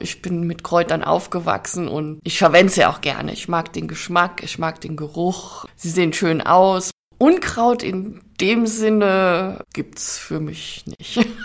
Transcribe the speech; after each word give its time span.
Ich 0.00 0.22
bin 0.22 0.42
mit 0.42 0.62
Kräutern 0.62 1.02
aufgewachsen 1.02 1.88
und 1.88 2.20
ich 2.22 2.38
verwende 2.38 2.72
sie 2.72 2.84
auch 2.84 3.00
gerne. 3.00 3.32
Ich 3.32 3.48
mag 3.48 3.72
den 3.72 3.88
Geschmack, 3.88 4.44
ich 4.44 4.56
mag 4.56 4.80
den 4.80 4.94
Geruch. 4.94 5.64
Sie 5.74 5.90
sehen 5.90 6.12
schön 6.12 6.40
aus. 6.40 6.92
Unkraut 7.18 7.82
in 7.82 8.20
dem 8.40 8.68
Sinne 8.68 9.64
gibt's 9.74 10.18
für 10.18 10.40
mich 10.40 10.84
nicht. 10.86 11.26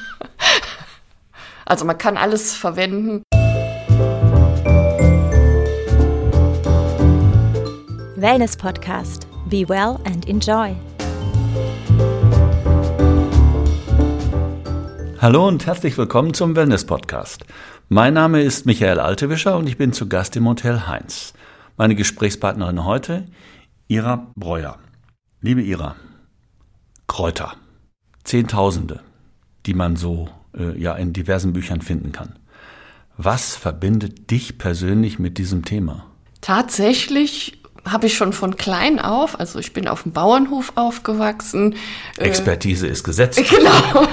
Also 1.66 1.86
man 1.86 1.98
kann 1.98 2.18
alles 2.18 2.54
verwenden. 2.54 3.24
Wellness 8.18 8.58
Podcast. 8.58 9.28
Be 9.50 9.68
well 9.70 9.98
and 10.04 10.28
enjoy. 10.28 10.76
Hallo 15.24 15.48
und 15.48 15.66
herzlich 15.66 15.98
willkommen 15.98 16.34
zum 16.34 16.54
Wellness 16.54 16.86
Podcast. 16.86 17.46
Mein 17.90 18.14
Name 18.14 18.42
ist 18.42 18.66
Michael 18.66 19.00
Altewischer 19.00 19.58
und 19.58 19.68
ich 19.68 19.78
bin 19.78 19.92
zu 19.92 20.08
Gast 20.08 20.36
im 20.36 20.48
Hotel 20.48 20.88
Heinz. 20.88 21.34
Meine 21.76 21.96
Gesprächspartnerin 21.96 22.86
heute, 22.86 23.26
Ira 23.88 24.32
Breuer. 24.36 24.80
Liebe 25.42 25.62
Ira, 25.62 25.96
Kräuter, 27.08 27.54
Zehntausende, 28.24 29.02
die 29.66 29.74
man 29.74 29.98
so 29.98 30.30
äh, 30.58 30.80
ja 30.80 30.96
in 30.96 31.12
diversen 31.12 31.52
Büchern 31.52 31.82
finden 31.82 32.14
kann. 32.14 32.40
Was 33.18 33.56
verbindet 33.56 34.32
dich 34.32 34.58
persönlich 34.58 35.20
mit 35.20 35.38
diesem 35.38 35.66
Thema? 35.66 36.06
Tatsächlich 36.40 37.62
habe 37.86 38.08
ich 38.08 38.16
schon 38.16 38.32
von 38.32 38.56
klein 38.56 39.00
auf, 39.00 39.38
also 39.40 39.60
ich 39.60 39.74
bin 39.74 39.90
auf 39.90 40.04
dem 40.04 40.14
Bauernhof 40.14 40.72
aufgewachsen. 40.76 41.76
Äh, 42.18 42.24
Expertise 42.24 42.88
äh, 42.88 42.92
ist 42.92 43.04
gesetzt. 43.04 43.42
Genau. 43.50 44.08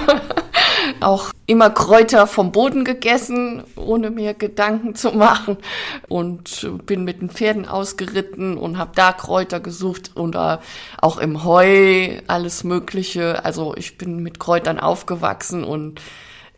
Auch 1.03 1.31
immer 1.45 1.69
Kräuter 1.69 2.27
vom 2.27 2.51
Boden 2.51 2.85
gegessen, 2.85 3.63
ohne 3.75 4.09
mir 4.09 4.33
Gedanken 4.33 4.95
zu 4.95 5.11
machen. 5.11 5.57
Und 6.07 6.67
bin 6.85 7.03
mit 7.03 7.21
den 7.21 7.29
Pferden 7.29 7.67
ausgeritten 7.67 8.57
und 8.57 8.77
habe 8.77 8.91
da 8.95 9.11
Kräuter 9.11 9.59
gesucht 9.59 10.11
oder 10.15 10.61
auch 10.99 11.17
im 11.17 11.43
Heu 11.43 12.19
alles 12.27 12.63
Mögliche. 12.63 13.43
Also 13.45 13.75
ich 13.75 13.97
bin 13.97 14.23
mit 14.23 14.39
Kräutern 14.39 14.79
aufgewachsen 14.79 15.63
und 15.63 16.01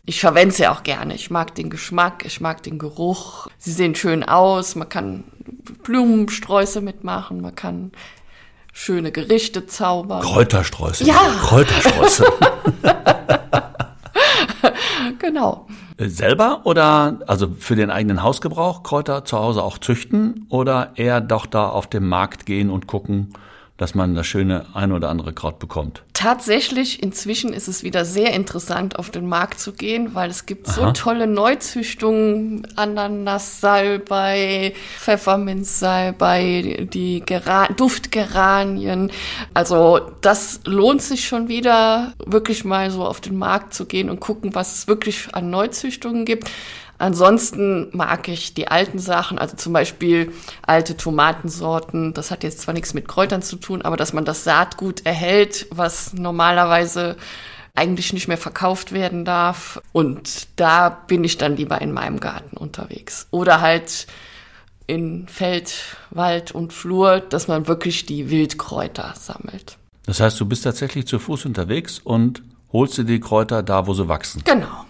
ich 0.06 0.20
verwende 0.20 0.54
sie 0.54 0.66
auch 0.68 0.82
gerne. 0.82 1.14
Ich 1.14 1.30
mag 1.30 1.54
den 1.54 1.70
Geschmack, 1.70 2.24
ich 2.26 2.40
mag 2.40 2.62
den 2.62 2.78
Geruch. 2.78 3.48
Sie 3.58 3.72
sehen 3.72 3.94
schön 3.94 4.22
aus. 4.22 4.74
Man 4.74 4.88
kann 4.88 5.24
Blumensträuße 5.82 6.80
mitmachen, 6.80 7.40
man 7.40 7.54
kann 7.54 7.92
schöne 8.72 9.12
Gerichte 9.12 9.66
zaubern. 9.66 10.22
Kräutersträuße. 10.22 11.04
Ja. 11.04 11.20
Kräutersträuße. 11.40 12.26
genau. 15.18 15.66
Äh, 15.96 16.08
selber 16.08 16.62
oder 16.64 17.20
also 17.26 17.48
für 17.58 17.76
den 17.76 17.90
eigenen 17.90 18.22
Hausgebrauch 18.22 18.82
Kräuter 18.82 19.24
zu 19.24 19.38
Hause 19.38 19.62
auch 19.62 19.78
züchten 19.78 20.46
oder 20.48 20.92
eher 20.96 21.20
doch 21.20 21.46
da 21.46 21.68
auf 21.68 21.86
dem 21.86 22.08
Markt 22.08 22.46
gehen 22.46 22.70
und 22.70 22.86
gucken, 22.86 23.34
dass 23.76 23.96
man 23.96 24.14
das 24.14 24.26
schöne 24.26 24.66
ein 24.74 24.92
oder 24.92 25.08
andere 25.10 25.32
Kraut 25.32 25.58
bekommt. 25.58 26.04
Tatsächlich, 26.12 27.02
inzwischen 27.02 27.52
ist 27.52 27.66
es 27.66 27.82
wieder 27.82 28.04
sehr 28.04 28.32
interessant, 28.32 28.96
auf 28.98 29.10
den 29.10 29.26
Markt 29.26 29.58
zu 29.58 29.72
gehen, 29.72 30.14
weil 30.14 30.30
es 30.30 30.46
gibt 30.46 30.68
Aha. 30.68 30.74
so 30.74 30.92
tolle 30.92 31.26
Neuzüchtungen, 31.26 32.68
Ananas-Salbei, 32.76 34.74
Pfefferminz-Salbei, 34.98 36.86
die 36.92 37.20
Gera 37.26 37.66
Duftgeranien. 37.66 39.10
Also 39.54 40.00
das 40.20 40.60
lohnt 40.64 41.02
sich 41.02 41.26
schon 41.26 41.48
wieder, 41.48 42.14
wirklich 42.24 42.64
mal 42.64 42.92
so 42.92 43.04
auf 43.04 43.20
den 43.20 43.36
Markt 43.36 43.74
zu 43.74 43.86
gehen 43.86 44.08
und 44.08 44.20
gucken, 44.20 44.54
was 44.54 44.76
es 44.76 44.86
wirklich 44.86 45.34
an 45.34 45.50
Neuzüchtungen 45.50 46.24
gibt. 46.24 46.48
Ansonsten 46.98 47.88
mag 47.92 48.28
ich 48.28 48.54
die 48.54 48.68
alten 48.68 48.98
Sachen, 48.98 49.38
also 49.38 49.56
zum 49.56 49.72
Beispiel 49.72 50.32
alte 50.62 50.96
Tomatensorten. 50.96 52.14
Das 52.14 52.30
hat 52.30 52.44
jetzt 52.44 52.60
zwar 52.60 52.74
nichts 52.74 52.94
mit 52.94 53.08
Kräutern 53.08 53.42
zu 53.42 53.56
tun, 53.56 53.82
aber 53.82 53.96
dass 53.96 54.12
man 54.12 54.24
das 54.24 54.44
Saatgut 54.44 55.04
erhält, 55.04 55.66
was 55.70 56.12
normalerweise 56.12 57.16
eigentlich 57.74 58.12
nicht 58.12 58.28
mehr 58.28 58.38
verkauft 58.38 58.92
werden 58.92 59.24
darf. 59.24 59.82
Und 59.92 60.48
da 60.56 60.88
bin 60.88 61.24
ich 61.24 61.38
dann 61.38 61.56
lieber 61.56 61.80
in 61.80 61.92
meinem 61.92 62.20
Garten 62.20 62.56
unterwegs. 62.56 63.26
Oder 63.30 63.60
halt 63.60 64.06
in 64.86 65.26
Feld, 65.28 65.96
Wald 66.10 66.52
und 66.52 66.72
Flur, 66.72 67.20
dass 67.20 67.48
man 67.48 67.66
wirklich 67.66 68.06
die 68.06 68.30
Wildkräuter 68.30 69.14
sammelt. 69.18 69.78
Das 70.06 70.20
heißt, 70.20 70.38
du 70.38 70.46
bist 70.46 70.64
tatsächlich 70.64 71.06
zu 71.06 71.18
Fuß 71.18 71.46
unterwegs 71.46 71.98
und 71.98 72.42
holst 72.72 72.98
dir 72.98 73.04
die 73.04 73.20
Kräuter 73.20 73.62
da, 73.62 73.86
wo 73.86 73.94
sie 73.94 74.08
wachsen. 74.08 74.42
Genau. 74.44 74.84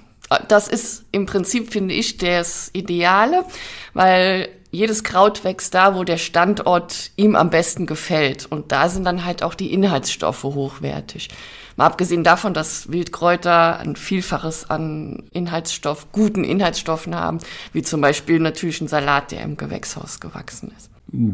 Das 0.49 0.69
ist 0.69 1.05
im 1.13 1.27
Prinzip, 1.27 1.73
finde 1.73 1.95
ich, 1.95 2.17
das 2.17 2.71
Ideale, 2.73 3.45
weil 3.93 4.49
jedes 4.71 5.05
Kraut 5.05 5.45
wächst 5.45 5.75
da, 5.75 5.95
wo 5.95 6.03
der 6.05 6.17
Standort 6.17 7.13
ihm 7.17 7.37
am 7.37 7.51
besten 7.51 7.87
gefällt. 7.87 8.47
Und 8.47 8.73
da 8.73 8.89
sind 8.89 9.05
dann 9.05 9.25
halt 9.25 9.43
auch 9.43 9.55
die 9.55 9.73
Inhaltsstoffe 9.73 10.43
hochwertig. 10.43 11.29
Mal 11.77 11.87
abgesehen 11.87 12.25
davon, 12.25 12.55
dass 12.55 12.91
Wildkräuter 12.91 13.79
ein 13.79 13.97
Vielfaches 13.97 14.71
an 14.71 15.25
Inhaltsstoff, 15.33 16.13
guten 16.13 16.45
Inhaltsstoffen 16.45 17.15
haben, 17.15 17.39
wie 17.73 17.83
zum 17.83 18.01
Beispiel 18.01 18.39
natürlich 18.39 18.81
ein 18.81 18.89
Salat, 18.89 19.33
der 19.33 19.43
im 19.43 19.57
Gewächshaus 19.57 20.21
gewachsen 20.21 20.73
ist. 20.77 20.91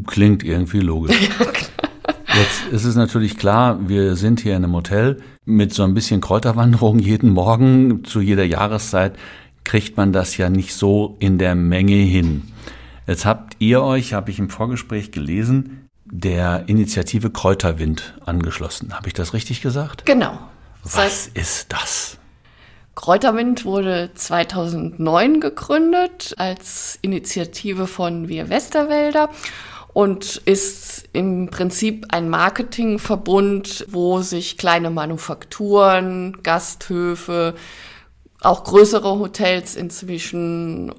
Klingt 0.07 0.43
irgendwie 0.43 0.79
logisch. 0.79 1.29
ja, 1.39 1.45
klar. 1.45 1.90
Jetzt 2.33 2.67
ist 2.71 2.85
es 2.85 2.95
natürlich 2.95 3.37
klar, 3.37 3.89
wir 3.89 4.15
sind 4.15 4.39
hier 4.39 4.55
in 4.55 4.63
einem 4.63 4.73
Hotel 4.73 5.21
mit 5.43 5.73
so 5.73 5.83
ein 5.83 5.93
bisschen 5.93 6.21
Kräuterwanderung 6.21 6.99
jeden 6.99 7.31
Morgen 7.31 8.05
zu 8.05 8.21
jeder 8.21 8.45
Jahreszeit 8.45 9.17
kriegt 9.63 9.97
man 9.97 10.13
das 10.13 10.37
ja 10.37 10.49
nicht 10.49 10.73
so 10.73 11.17
in 11.19 11.37
der 11.37 11.55
Menge 11.55 11.95
hin. 11.95 12.43
Jetzt 13.05 13.25
habt 13.25 13.57
ihr 13.59 13.83
euch, 13.83 14.13
habe 14.13 14.31
ich 14.31 14.39
im 14.39 14.49
Vorgespräch 14.49 15.11
gelesen, 15.11 15.89
der 16.05 16.63
Initiative 16.67 17.29
Kräuterwind 17.29 18.15
angeschlossen. 18.25 18.93
Habe 18.93 19.07
ich 19.07 19.13
das 19.13 19.33
richtig 19.33 19.61
gesagt? 19.61 20.05
Genau. 20.05 20.37
Was 20.83 21.27
ist 21.27 21.73
das? 21.73 22.17
Kräuterwind 22.95 23.65
wurde 23.65 24.11
2009 24.13 25.39
gegründet 25.39 26.33
als 26.37 26.97
Initiative 27.01 27.87
von 27.87 28.27
Wir 28.27 28.49
Westerwälder 28.49 29.29
und 29.93 30.37
ist 30.45 31.09
im 31.13 31.49
Prinzip 31.49 32.05
ein 32.09 32.29
Marketingverbund, 32.29 33.85
wo 33.89 34.21
sich 34.21 34.57
kleine 34.57 34.89
Manufakturen, 34.89 36.37
Gasthöfe, 36.43 37.55
auch 38.43 38.63
größere 38.63 39.19
Hotels 39.19 39.75
inzwischen, 39.75 40.91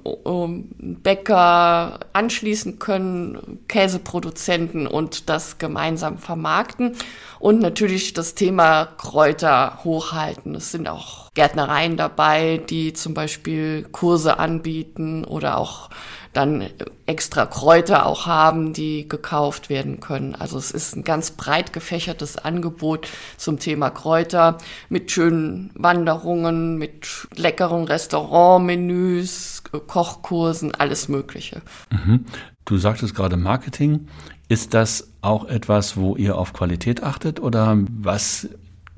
Bäcker 0.79 1.99
anschließen 2.13 2.79
können, 2.79 3.59
Käseproduzenten 3.67 4.87
und 4.87 5.29
das 5.29 5.57
gemeinsam 5.57 6.17
vermarkten 6.19 6.95
und 7.43 7.59
natürlich 7.59 8.13
das 8.13 8.35
Thema 8.35 8.85
Kräuter 8.85 9.79
hochhalten. 9.83 10.55
Es 10.55 10.71
sind 10.71 10.87
auch 10.87 11.29
Gärtnereien 11.33 11.97
dabei, 11.97 12.61
die 12.69 12.93
zum 12.93 13.13
Beispiel 13.13 13.83
Kurse 13.91 14.39
anbieten 14.39 15.25
oder 15.25 15.57
auch 15.57 15.89
dann 16.31 16.69
extra 17.05 17.45
Kräuter 17.45 18.05
auch 18.05 18.27
haben, 18.27 18.71
die 18.71 19.09
gekauft 19.09 19.69
werden 19.69 19.99
können. 19.99 20.35
Also 20.35 20.57
es 20.57 20.71
ist 20.71 20.95
ein 20.95 21.03
ganz 21.03 21.31
breit 21.31 21.73
gefächertes 21.73 22.37
Angebot 22.37 23.09
zum 23.35 23.59
Thema 23.59 23.89
Kräuter 23.89 24.57
mit 24.87 25.11
schönen 25.11 25.69
Wanderungen, 25.75 26.77
mit 26.77 27.27
leckeren 27.35 27.83
Restaurantmenüs, 27.83 29.63
Kochkursen, 29.87 30.73
alles 30.73 31.09
Mögliche. 31.09 31.61
Mhm. 31.91 32.23
Du 32.63 32.77
sagtest 32.77 33.13
gerade 33.13 33.35
Marketing. 33.35 34.07
Ist 34.49 34.73
das 34.73 35.09
auch 35.21 35.45
etwas, 35.45 35.97
wo 35.97 36.15
ihr 36.15 36.37
auf 36.37 36.53
Qualität 36.53 37.03
achtet 37.03 37.39
oder 37.39 37.77
was 38.01 38.49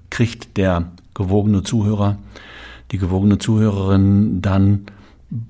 kriegt 0.09 0.57
der 0.57 0.91
gewogene 1.13 1.63
Zuhörer, 1.63 2.17
die 2.91 2.97
gewogene 2.97 3.37
Zuhörerin 3.37 4.41
dann 4.41 4.85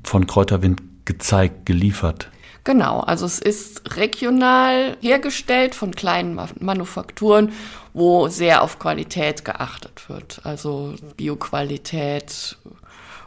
von 0.03 0.27
Kräuterwind 0.27 0.81
gezeigt, 1.05 1.65
geliefert? 1.65 2.29
Genau, 2.65 2.99
also 3.01 3.27
es 3.27 3.37
ist 3.37 3.95
regional 3.95 4.97
hergestellt 4.99 5.75
von 5.75 5.91
kleinen 5.91 6.39
Manufakturen, 6.59 7.51
wo 7.93 8.27
sehr 8.27 8.63
auf 8.63 8.79
Qualität 8.79 9.45
geachtet 9.45 10.09
wird. 10.09 10.41
Also 10.43 10.95
Bioqualität 11.15 12.57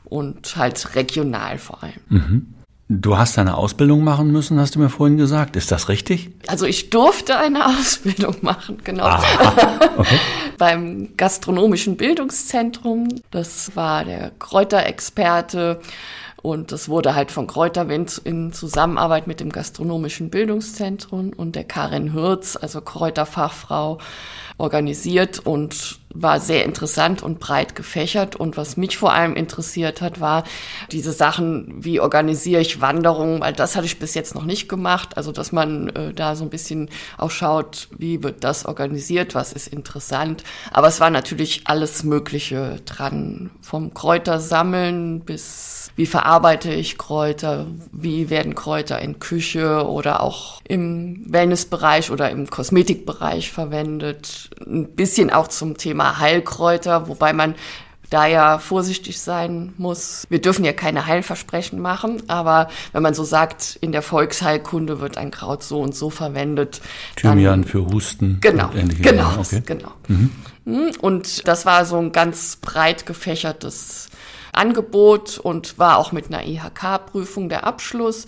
und 0.04 0.56
halt 0.56 0.96
regional 0.96 1.58
vor 1.58 1.84
allem. 1.84 2.00
Mhm. 2.08 2.54
Du 2.90 3.18
hast 3.18 3.38
eine 3.38 3.58
Ausbildung 3.58 4.02
machen 4.02 4.32
müssen, 4.32 4.58
hast 4.58 4.74
du 4.74 4.78
mir 4.78 4.88
vorhin 4.88 5.18
gesagt. 5.18 5.56
Ist 5.56 5.70
das 5.70 5.90
richtig? 5.90 6.30
Also 6.46 6.64
ich 6.64 6.88
durfte 6.88 7.36
eine 7.36 7.66
Ausbildung 7.78 8.36
machen, 8.40 8.78
genau. 8.82 9.04
Aha, 9.04 9.78
okay. 9.98 10.18
Beim 10.56 11.10
gastronomischen 11.18 11.98
Bildungszentrum. 11.98 13.08
Das 13.30 13.76
war 13.76 14.06
der 14.06 14.32
Kräuterexperte 14.38 15.80
und 16.40 16.72
das 16.72 16.88
wurde 16.88 17.14
halt 17.14 17.30
von 17.30 17.46
Kräuterwind 17.46 18.22
in 18.24 18.54
Zusammenarbeit 18.54 19.26
mit 19.26 19.40
dem 19.40 19.50
Gastronomischen 19.50 20.30
Bildungszentrum 20.30 21.34
und 21.36 21.56
der 21.56 21.64
Karin 21.64 22.14
Hürz, 22.14 22.56
also 22.56 22.80
Kräuterfachfrau, 22.80 23.98
organisiert. 24.58 25.38
Und 25.38 25.98
war 26.14 26.40
sehr 26.40 26.64
interessant 26.64 27.22
und 27.22 27.38
breit 27.38 27.74
gefächert. 27.74 28.36
Und 28.36 28.56
was 28.56 28.76
mich 28.76 28.96
vor 28.96 29.12
allem 29.12 29.34
interessiert 29.34 30.00
hat, 30.00 30.20
war 30.20 30.44
diese 30.90 31.12
Sachen, 31.12 31.84
wie 31.84 32.00
organisiere 32.00 32.60
ich 32.60 32.80
Wanderungen, 32.80 33.40
weil 33.40 33.52
das 33.52 33.76
hatte 33.76 33.86
ich 33.86 33.98
bis 33.98 34.14
jetzt 34.14 34.34
noch 34.34 34.44
nicht 34.44 34.68
gemacht. 34.68 35.16
Also, 35.16 35.32
dass 35.32 35.52
man 35.52 35.88
äh, 35.90 36.14
da 36.14 36.34
so 36.34 36.44
ein 36.44 36.50
bisschen 36.50 36.88
auch 37.16 37.30
schaut, 37.30 37.88
wie 37.96 38.22
wird 38.22 38.44
das 38.44 38.66
organisiert, 38.66 39.34
was 39.34 39.52
ist 39.52 39.68
interessant. 39.68 40.44
Aber 40.72 40.88
es 40.88 41.00
war 41.00 41.10
natürlich 41.10 41.62
alles 41.64 42.04
Mögliche 42.04 42.80
dran, 42.84 43.50
vom 43.60 43.94
Kräutersammeln 43.94 45.20
bis 45.20 45.78
wie 45.98 46.06
verarbeite 46.06 46.72
ich 46.72 46.96
Kräuter, 46.96 47.66
wie 47.90 48.30
werden 48.30 48.54
Kräuter 48.54 49.00
in 49.00 49.18
Küche 49.18 49.84
oder 49.84 50.22
auch 50.22 50.60
im 50.62 51.24
Wellnessbereich 51.26 52.12
oder 52.12 52.30
im 52.30 52.48
Kosmetikbereich 52.48 53.50
verwendet. 53.50 54.47
Ein 54.66 54.94
bisschen 54.94 55.30
auch 55.30 55.48
zum 55.48 55.76
Thema 55.76 56.18
Heilkräuter, 56.18 57.08
wobei 57.08 57.32
man 57.32 57.54
da 58.10 58.26
ja 58.26 58.58
vorsichtig 58.58 59.20
sein 59.20 59.74
muss. 59.76 60.26
Wir 60.30 60.40
dürfen 60.40 60.64
ja 60.64 60.72
keine 60.72 61.06
Heilversprechen 61.06 61.78
machen, 61.78 62.22
aber 62.28 62.68
wenn 62.92 63.02
man 63.02 63.14
so 63.14 63.24
sagt, 63.24 63.76
in 63.80 63.92
der 63.92 64.02
Volksheilkunde 64.02 65.00
wird 65.00 65.18
ein 65.18 65.30
Kraut 65.30 65.62
so 65.62 65.80
und 65.80 65.94
so 65.94 66.08
verwendet. 66.08 66.80
Thymian 67.16 67.64
für 67.64 67.84
Husten. 67.86 68.38
Genau, 68.40 68.70
genau, 69.00 69.38
okay. 69.38 69.62
genau. 69.64 69.92
Mhm. 70.08 70.30
Hm, 70.64 70.90
und 71.00 71.46
das 71.46 71.66
war 71.66 71.84
so 71.84 71.98
ein 71.98 72.12
ganz 72.12 72.56
breit 72.56 73.04
gefächertes 73.06 74.08
Angebot 74.52 75.38
und 75.38 75.78
war 75.78 75.98
auch 75.98 76.12
mit 76.12 76.26
einer 76.26 76.46
IHK-Prüfung 76.46 77.48
der 77.48 77.64
Abschluss. 77.64 78.26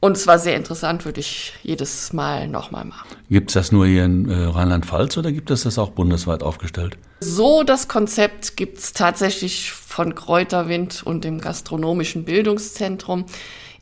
Und 0.00 0.16
es 0.16 0.28
war 0.28 0.38
sehr 0.38 0.54
interessant, 0.54 1.04
würde 1.04 1.18
ich 1.20 1.54
jedes 1.62 2.12
Mal 2.12 2.46
nochmal 2.46 2.84
machen. 2.84 3.08
Gibt 3.28 3.50
es 3.50 3.54
das 3.54 3.72
nur 3.72 3.86
hier 3.86 4.04
in 4.04 4.30
äh, 4.30 4.44
Rheinland-Pfalz 4.44 5.16
oder 5.16 5.32
gibt 5.32 5.50
es 5.50 5.64
das 5.64 5.76
auch 5.76 5.90
bundesweit 5.90 6.44
aufgestellt? 6.44 6.96
So 7.20 7.64
das 7.64 7.88
Konzept 7.88 8.56
gibt 8.56 8.78
es 8.78 8.92
tatsächlich 8.92 9.72
von 9.72 10.14
Kräuterwind 10.14 11.02
und 11.04 11.24
dem 11.24 11.40
Gastronomischen 11.40 12.24
Bildungszentrum. 12.24 13.26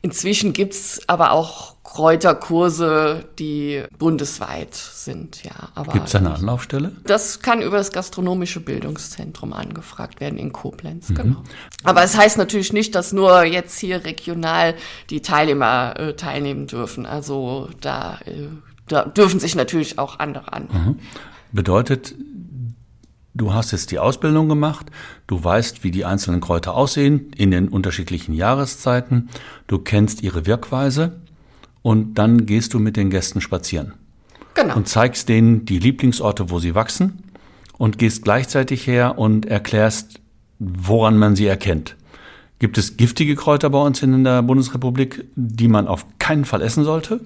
Inzwischen 0.01 0.53
gibt 0.53 0.73
es 0.73 1.01
aber 1.07 1.31
auch 1.31 1.75
Kräuterkurse, 1.97 3.25
die 3.39 3.81
bundesweit 3.97 4.75
sind, 4.75 5.43
ja. 5.43 5.83
Gibt 5.91 6.07
es 6.07 6.13
eine 6.13 6.31
Anlaufstelle? 6.31 6.91
Das 7.05 7.39
kann 7.39 7.63
über 7.63 7.77
das 7.77 7.91
Gastronomische 7.91 8.59
Bildungszentrum 8.59 9.51
angefragt 9.51 10.19
werden 10.19 10.37
in 10.37 10.53
Koblenz, 10.53 11.09
mhm. 11.09 11.15
genau. 11.15 11.43
Aber 11.83 12.03
es 12.03 12.15
heißt 12.15 12.37
natürlich 12.37 12.71
nicht, 12.71 12.93
dass 12.93 13.13
nur 13.13 13.45
jetzt 13.45 13.79
hier 13.79 14.05
regional 14.05 14.75
die 15.09 15.23
Teilnehmer 15.23 15.95
äh, 15.97 16.13
teilnehmen 16.13 16.67
dürfen. 16.67 17.07
Also 17.07 17.69
da, 17.81 18.19
äh, 18.25 18.49
da 18.87 19.05
dürfen 19.05 19.39
sich 19.39 19.55
natürlich 19.55 19.97
auch 19.97 20.19
andere 20.19 20.53
an. 20.53 20.69
Mhm. 20.71 20.99
Bedeutet, 21.51 22.13
Du 23.33 23.53
hast 23.53 23.71
jetzt 23.71 23.91
die 23.91 23.99
Ausbildung 23.99 24.49
gemacht, 24.49 24.87
du 25.27 25.43
weißt, 25.43 25.83
wie 25.83 25.91
die 25.91 26.05
einzelnen 26.05 26.41
Kräuter 26.41 26.73
aussehen 26.73 27.31
in 27.37 27.51
den 27.51 27.67
unterschiedlichen 27.67 28.33
Jahreszeiten, 28.33 29.29
du 29.67 29.77
kennst 29.77 30.23
ihre 30.23 30.47
Wirkweise 30.47 31.21
und 31.81 32.15
dann 32.15 32.45
gehst 32.45 32.73
du 32.73 32.79
mit 32.79 32.97
den 32.97 33.09
Gästen 33.09 33.41
spazieren. 33.41 33.93
Genau. 34.53 34.75
Und 34.75 34.87
zeigst 34.87 35.29
denen 35.29 35.65
die 35.65 35.79
Lieblingsorte, 35.79 36.49
wo 36.49 36.59
sie 36.59 36.75
wachsen 36.75 37.23
und 37.77 37.97
gehst 37.97 38.23
gleichzeitig 38.23 38.87
her 38.87 39.17
und 39.17 39.45
erklärst, 39.45 40.19
woran 40.59 41.17
man 41.17 41.35
sie 41.35 41.45
erkennt. 41.45 41.95
Gibt 42.59 42.77
es 42.77 42.97
giftige 42.97 43.35
Kräuter 43.35 43.69
bei 43.69 43.79
uns 43.79 44.01
in 44.01 44.23
der 44.23 44.41
Bundesrepublik, 44.41 45.25
die 45.35 45.67
man 45.67 45.87
auf 45.87 46.05
keinen 46.17 46.45
Fall 46.45 46.63
essen 46.63 46.83
sollte? 46.83 47.19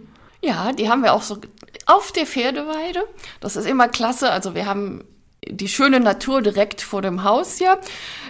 Ja, 0.44 0.74
die 0.74 0.90
haben 0.90 1.04
wir 1.04 1.14
auch 1.14 1.22
so 1.22 1.38
auf 1.86 2.12
der 2.12 2.26
Pferdeweide. 2.26 3.04
Das 3.40 3.56
ist 3.56 3.66
immer 3.66 3.88
klasse. 3.88 4.30
Also 4.32 4.56
wir 4.56 4.66
haben 4.66 5.04
die 5.48 5.68
schöne 5.68 6.00
Natur 6.00 6.42
direkt 6.42 6.82
vor 6.82 7.02
dem 7.02 7.24
Haus 7.24 7.58
hier. 7.58 7.80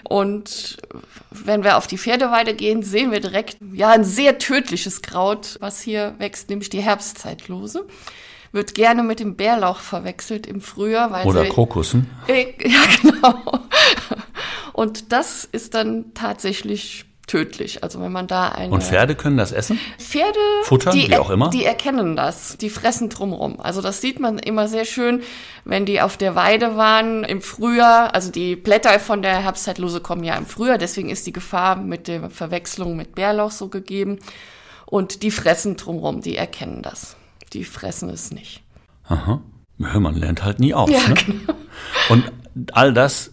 Und 0.03 0.77
wenn 1.29 1.63
wir 1.63 1.77
auf 1.77 1.87
die 1.87 1.97
Pferdeweide 1.97 2.53
gehen, 2.55 2.83
sehen 2.83 3.11
wir 3.11 3.19
direkt 3.19 3.57
ja 3.73 3.89
ein 3.89 4.03
sehr 4.03 4.37
tödliches 4.37 5.01
Kraut, 5.01 5.57
was 5.59 5.81
hier 5.81 6.15
wächst, 6.19 6.49
nämlich 6.49 6.69
die 6.69 6.81
Herbstzeitlose. 6.81 7.87
Wird 8.53 8.73
gerne 8.73 9.03
mit 9.03 9.19
dem 9.19 9.37
Bärlauch 9.37 9.79
verwechselt 9.79 10.45
im 10.45 10.59
Frühjahr. 10.59 11.11
Weil 11.11 11.25
Oder 11.25 11.43
sie, 11.43 11.49
Krokussen. 11.49 12.09
Äh, 12.27 12.53
ja, 12.67 12.81
genau. 13.01 13.59
Und 14.73 15.11
das 15.11 15.45
ist 15.45 15.73
dann 15.73 16.13
tatsächlich 16.13 17.05
tödlich. 17.31 17.81
Also 17.81 18.01
wenn 18.01 18.11
man 18.11 18.27
da 18.27 18.49
eine 18.49 18.73
Und 18.73 18.83
Pferde 18.83 19.15
können 19.15 19.37
das 19.37 19.53
essen? 19.53 19.79
Pferde, 19.97 20.37
Futtern, 20.63 20.93
die, 20.93 21.07
wie 21.07 21.15
auch 21.15 21.29
immer? 21.29 21.49
Die 21.49 21.63
erkennen 21.63 22.17
das. 22.17 22.57
Die 22.57 22.69
fressen 22.69 23.07
drumrum. 23.07 23.61
Also 23.61 23.81
das 23.81 24.01
sieht 24.01 24.19
man 24.19 24.37
immer 24.37 24.67
sehr 24.67 24.83
schön, 24.83 25.21
wenn 25.63 25.85
die 25.85 26.01
auf 26.01 26.17
der 26.17 26.35
Weide 26.35 26.75
waren 26.75 27.23
im 27.23 27.41
Frühjahr. 27.41 28.13
Also 28.13 28.31
die 28.31 28.57
Blätter 28.57 28.99
von 28.99 29.21
der 29.21 29.43
Herbstzeitlose 29.43 30.01
kommen 30.01 30.25
ja 30.25 30.35
im 30.35 30.45
Frühjahr. 30.45 30.77
Deswegen 30.77 31.09
ist 31.09 31.25
die 31.25 31.31
Gefahr 31.31 31.77
mit 31.77 32.09
der 32.09 32.29
Verwechslung 32.29 32.97
mit 32.97 33.15
Bärlauch 33.15 33.51
so 33.51 33.69
gegeben. 33.69 34.19
Und 34.85 35.23
die 35.23 35.31
fressen 35.31 35.77
drumrum. 35.77 36.19
Die 36.19 36.35
erkennen 36.35 36.81
das. 36.81 37.15
Die 37.53 37.63
fressen 37.63 38.09
es 38.09 38.31
nicht. 38.31 38.61
Aha. 39.07 39.41
Man 39.77 40.15
lernt 40.15 40.43
halt 40.43 40.59
nie 40.59 40.73
aus. 40.73 40.89
Ja, 40.89 41.07
ne? 41.07 41.13
genau. 41.13 41.53
Und 42.09 42.29
all 42.73 42.93
das 42.93 43.31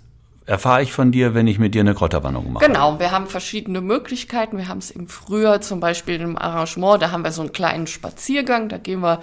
erfahre 0.49 0.83
ich 0.83 0.93
von 0.93 1.13
dir, 1.13 1.35
wenn 1.35 1.47
ich 1.47 1.59
mit 1.59 1.75
dir 1.75 1.83
eine 1.83 1.95
Kräuterwanderung 1.95 2.55
mache. 2.55 2.67
Genau, 2.67 2.99
wir 2.99 3.11
haben 3.11 3.27
verschiedene 3.27 3.83
Möglichkeiten. 3.83 4.57
Wir 4.57 4.69
haben 4.69 4.79
es 4.79 4.91
im 4.91 5.07
Frühjahr 5.07 5.61
zum 5.61 5.79
Beispiel 5.79 6.21
im 6.21 6.39
Arrangement, 6.39 7.03
da 7.03 7.11
haben 7.11 7.23
wir 7.23 7.33
so 7.33 7.43
einen 7.43 7.53
kleinen 7.53 7.87
Spaziergang, 7.87 8.71
da 8.71 8.79
gehen 8.79 9.01
wir 9.01 9.21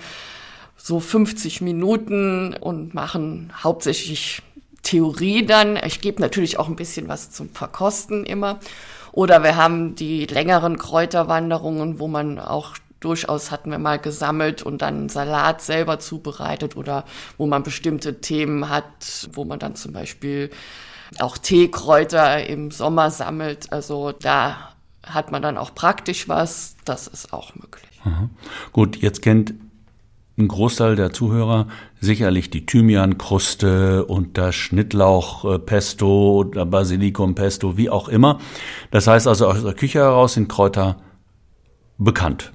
so 0.78 1.00
50 1.00 1.62
Minuten 1.62 2.54
und 2.54 2.94
machen 2.94 3.52
hauptsächlich 3.64 4.44
Theorie 4.84 5.44
dann. 5.44 5.78
Ich 5.78 6.00
gebe 6.00 6.22
natürlich 6.22 6.60
auch 6.60 6.68
ein 6.68 6.76
bisschen 6.76 7.08
was 7.08 7.32
zum 7.32 7.50
Verkosten 7.50 8.24
immer. 8.24 8.60
Oder 9.12 9.42
wir 9.42 9.56
haben 9.56 9.96
die 9.96 10.28
längeren 10.28 10.78
Kräuterwanderungen, 10.78 12.00
wo 12.00 12.08
man 12.08 12.38
auch 12.38 12.76
durchaus 13.00 13.50
hatten 13.50 13.72
wir 13.72 13.80
mal 13.80 13.98
gesammelt 13.98 14.62
und 14.62 14.84
dann 14.84 15.10
Salat 15.10 15.62
selber 15.62 16.00
zubereitet 16.00 16.76
oder 16.76 17.06
wo 17.38 17.48
man 17.48 17.64
bestimmte 17.64 18.22
Themen 18.22 18.70
hat, 18.70 19.30
wo 19.34 19.44
man 19.44 19.58
dann 19.58 19.76
zum 19.76 19.92
Beispiel 19.92 20.52
auch 21.20 21.38
Teekräuter 21.38 22.48
im 22.48 22.72
Sommer 22.72 23.12
sammelt. 23.12 23.72
Also 23.72 24.12
da 24.12 24.74
hat 25.04 25.32
man 25.32 25.42
dann 25.42 25.58
auch 25.58 25.74
praktisch 25.76 26.28
was. 26.28 26.76
Das 26.86 27.08
ist 27.08 27.34
auch 27.34 27.56
möglich. 27.56 27.90
Mhm. 28.04 28.30
Gut, 28.72 28.98
jetzt 28.98 29.22
kennt 29.22 29.54
ein 30.38 30.48
Großteil 30.48 30.96
der 30.96 31.14
Zuhörer 31.14 31.68
sicherlich 32.02 32.50
die 32.50 32.66
Thymiankruste 32.66 34.06
und 34.06 34.38
das 34.38 34.56
Schnittlauchpesto 34.56 36.40
oder 36.40 36.66
Basilikumpesto, 36.66 37.78
wie 37.78 37.90
auch 37.90 38.10
immer. 38.10 38.40
Das 38.92 39.08
heißt 39.08 39.28
also 39.28 39.48
aus 39.48 39.64
der 39.64 39.74
Küche 39.74 40.00
heraus 40.00 40.34
sind 40.34 40.50
Kräuter 40.50 40.98
bekannt. 41.98 42.52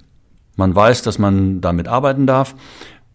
Man 0.56 0.75
weiß, 0.75 1.03
dass 1.03 1.19
man 1.19 1.60
damit 1.60 1.89
arbeiten 1.89 2.27
darf. 2.27 2.55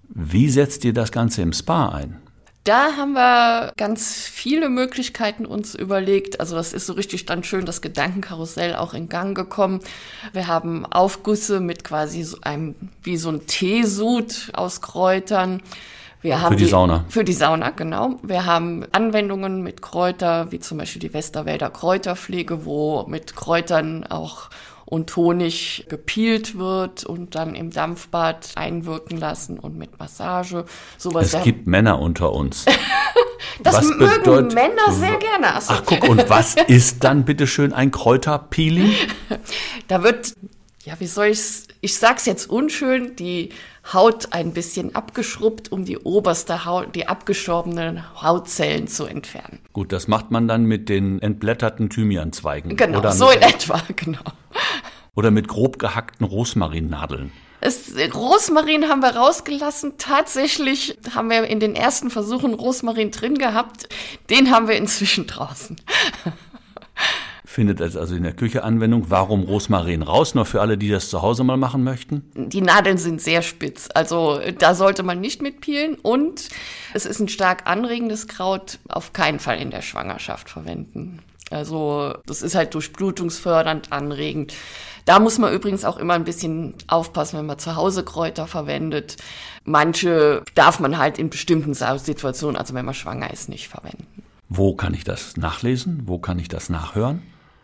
Wie 0.10 0.50
setzt 0.50 0.84
ihr 0.84 0.94
das 0.94 1.12
Ganze 1.12 1.42
im 1.44 1.54
Spa 1.54 1.90
ein? 1.90 2.18
Da 2.66 2.98
haben 2.98 3.14
wir 3.14 3.74
ganz 3.78 4.28
viele 4.28 4.70
Möglichkeiten 4.70 5.46
uns 5.46 5.76
überlegt. 5.76 6.40
Also 6.40 6.56
das 6.56 6.74
ist 6.74 6.88
so 6.88 6.94
richtig 6.94 7.28
dann 7.28 7.44
schön 7.44 7.64
das 7.64 7.80
Gedankenkarussell 7.80 8.76
auch 8.76 8.96
in 8.96 9.08
Gang 9.08 9.38
gekommen. 9.38 9.82
Wir 10.34 10.48
haben 10.48 10.84
Aufgüsse 10.84 11.60
mit 11.60 11.84
quasi 11.84 12.24
so 12.24 12.38
einem, 12.42 12.74
wie 13.04 13.18
so 13.18 13.30
ein 13.30 13.46
Teesud 13.46 14.50
aus 14.54 14.82
Kräutern. 14.82 15.62
Wir 16.24 16.42
haben 16.42 16.54
für 16.54 16.58
die, 16.58 16.64
die, 16.64 16.70
Sauna. 16.72 17.06
Für 17.08 17.24
die 17.24 17.34
Sauna, 17.34 17.70
genau. 17.70 18.16
Wir 18.24 18.48
haben 18.48 18.84
Anwendungen 18.92 19.62
mit 19.62 19.84
Kräuter, 19.84 20.52
wie 20.52 20.60
zum 20.60 20.80
Beispiel 20.80 21.02
die 21.02 21.14
Westerwälder 21.14 21.70
Kräuterpflege, 21.70 22.66
wo 22.66 23.06
mit 23.08 23.36
Kräutern 23.36 24.06
auch 24.06 24.50
und 24.86 25.16
Honig 25.16 25.86
gepielt 25.90 26.58
wird 26.58 27.04
und 27.04 27.36
dann 27.36 27.56
im 27.56 27.72
Dampfbad 27.72 28.52
einwirken 28.56 29.18
lassen 29.18 29.60
und 29.60 29.78
mit 29.78 29.98
Massage. 30.00 30.66
Sowas 30.98 31.34
es 31.34 31.44
gibt 31.44 31.68
Männer 31.68 32.00
unter 32.00 32.32
uns. 32.34 32.66
das 33.64 33.76
was 33.76 33.90
mögen 33.90 34.24
bedeutet, 34.24 34.54
Männer 34.54 34.92
sehr 34.92 35.18
gerne. 35.18 35.56
Achso. 35.56 35.74
Ach 35.74 35.84
guck, 35.86 36.08
und 36.08 36.30
was 36.30 36.56
ist 36.68 37.04
dann 37.04 37.26
bitteschön 37.26 37.74
ein 37.74 37.92
Kräuterpeeling? 37.92 38.94
da 39.88 40.04
wird, 40.04 40.34
ja, 40.84 40.94
wie 41.00 41.08
soll 41.08 41.28
ich's, 41.28 41.68
ich 41.82 41.98
sag's 41.98 42.26
jetzt 42.28 42.48
unschön, 42.50 43.16
die 43.16 43.50
Haut 43.92 44.34
ein 44.34 44.52
bisschen 44.52 44.96
abgeschrubbt, 44.96 45.72
um 45.72 45.86
die 45.86 46.00
oberste 46.00 46.66
Haut, 46.66 46.96
die 46.96 47.08
abgestorbenen 47.08 48.20
Hautzellen 48.20 48.88
zu 48.88 49.06
entfernen. 49.06 49.60
Gut, 49.74 49.92
das 49.92 50.08
macht 50.08 50.32
man 50.32 50.48
dann 50.48 50.66
mit 50.66 50.90
den 50.90 51.22
entblätterten 51.22 51.92
Thymianzweigen. 51.92 52.76
Genau, 52.78 52.98
oder 52.98 53.12
so 53.12 53.30
in 53.30 53.44
etwa, 53.44 53.80
genau. 53.96 54.24
Oder 55.16 55.32
mit 55.32 55.48
grob 55.48 55.80
gehackten 55.80 56.26
Rosmarinnadeln. 56.26 57.32
Das 57.62 57.94
Rosmarin 58.14 58.90
haben 58.90 59.02
wir 59.02 59.16
rausgelassen. 59.16 59.94
Tatsächlich 59.98 60.98
haben 61.16 61.30
wir 61.30 61.46
in 61.46 61.60
den 61.60 61.76
ersten 61.76 62.12
Versuchen 62.12 62.54
Rosmarin 62.54 63.12
drin 63.12 63.38
gehabt. 63.38 63.90
Den 64.30 64.52
haben 64.52 64.68
wir 64.68 64.76
inzwischen 64.76 65.26
draußen. 65.26 65.78
findet 67.56 67.80
es 67.80 67.96
also 67.96 68.16
in 68.16 68.24
der 68.24 68.34
Küche 68.34 68.66
Anwendung. 68.66 69.10
Warum 69.10 69.44
Rosmarin 69.44 70.02
raus? 70.02 70.36
Nur 70.36 70.46
für 70.46 70.60
alle, 70.60 70.78
die 70.78 70.90
das 70.90 71.10
zu 71.10 71.22
Hause 71.22 71.46
mal 71.46 71.56
machen 71.56 71.86
möchten? 71.86 72.30
Die 72.36 72.60
Nadeln 72.60 72.98
sind 72.98 73.22
sehr 73.22 73.42
spitz, 73.42 73.88
also 73.94 74.42
da 74.60 74.76
sollte 74.76 75.04
man 75.04 75.22
nicht 75.22 75.42
mitpielen 75.42 75.96
und 75.96 76.50
es 76.94 77.06
ist 77.06 77.22
ein 77.22 77.30
stark 77.30 77.66
anregendes 77.66 78.28
Kraut, 78.28 78.80
auf 78.90 79.14
keinen 79.14 79.40
Fall 79.40 79.58
in 79.60 79.72
der 79.72 79.82
Schwangerschaft 79.82 80.50
verwenden. 80.50 81.22
Also 81.52 82.16
das 82.26 82.42
ist 82.42 82.56
halt 82.56 82.74
durchblutungsfördernd, 82.74 83.92
anregend. 83.92 84.54
Da 85.06 85.20
muss 85.20 85.38
man 85.38 85.54
übrigens 85.54 85.86
auch 85.86 85.98
immer 85.98 86.16
ein 86.16 86.24
bisschen 86.24 86.74
aufpassen, 86.88 87.38
wenn 87.38 87.46
man 87.46 87.60
zu 87.60 87.76
Hause 87.76 88.04
Kräuter 88.04 88.48
verwendet. 88.48 89.18
Manche 89.64 90.44
darf 90.56 90.80
man 90.80 90.98
halt 90.98 91.20
in 91.20 91.30
bestimmten 91.30 91.76
Situationen, 91.76 92.58
also 92.58 92.74
wenn 92.74 92.86
man 92.86 92.96
schwanger 92.96 93.32
ist, 93.32 93.48
nicht 93.48 93.68
verwenden. 93.68 94.24
Wo 94.50 94.76
kann 94.76 94.94
ich 94.94 95.04
das 95.04 95.38
nachlesen? 95.38 96.04
Wo 96.06 96.18
kann 96.18 96.40
ich 96.40 96.48
das 96.48 96.70
nachhören? 96.70 97.22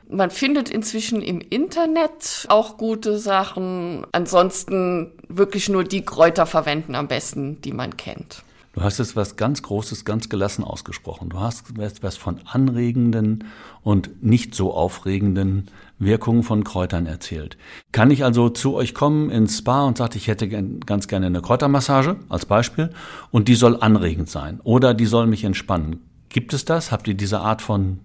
Man 0.09 0.29
findet 0.29 0.69
inzwischen 0.69 1.21
im 1.21 1.39
Internet 1.39 2.45
auch 2.49 2.77
gute 2.77 3.17
Sachen. 3.17 4.05
Ansonsten 4.11 5.11
wirklich 5.29 5.69
nur 5.69 5.83
die 5.83 6.03
Kräuter 6.03 6.45
verwenden 6.45 6.95
am 6.95 7.07
besten, 7.07 7.61
die 7.61 7.71
man 7.71 7.97
kennt. 7.97 8.43
Du 8.73 8.81
hast 8.81 8.99
jetzt 8.99 9.17
was 9.17 9.35
ganz 9.35 9.61
Großes, 9.63 10.05
ganz 10.05 10.29
gelassen 10.29 10.63
ausgesprochen. 10.63 11.27
Du 11.29 11.39
hast 11.39 11.73
was 12.01 12.15
von 12.15 12.39
anregenden 12.45 13.43
und 13.83 14.23
nicht 14.23 14.55
so 14.55 14.73
aufregenden 14.73 15.67
Wirkungen 15.99 16.43
von 16.43 16.63
Kräutern 16.63 17.05
erzählt. 17.05 17.57
Kann 17.91 18.11
ich 18.11 18.23
also 18.23 18.47
zu 18.49 18.75
euch 18.75 18.93
kommen 18.93 19.29
ins 19.29 19.57
Spa 19.57 19.83
und 19.83 19.97
sagt, 19.97 20.15
ich 20.15 20.27
hätte 20.27 20.47
ganz 20.47 21.09
gerne 21.09 21.25
eine 21.25 21.41
Kräutermassage 21.41 22.15
als 22.29 22.45
Beispiel 22.45 22.91
und 23.29 23.49
die 23.49 23.55
soll 23.55 23.77
anregend 23.81 24.29
sein 24.29 24.61
oder 24.63 24.93
die 24.93 25.05
soll 25.05 25.27
mich 25.27 25.43
entspannen. 25.43 25.99
Gibt 26.29 26.53
es 26.53 26.63
das? 26.63 26.93
Habt 26.93 27.09
ihr 27.09 27.13
diese 27.13 27.41
Art 27.41 27.61
von 27.61 27.99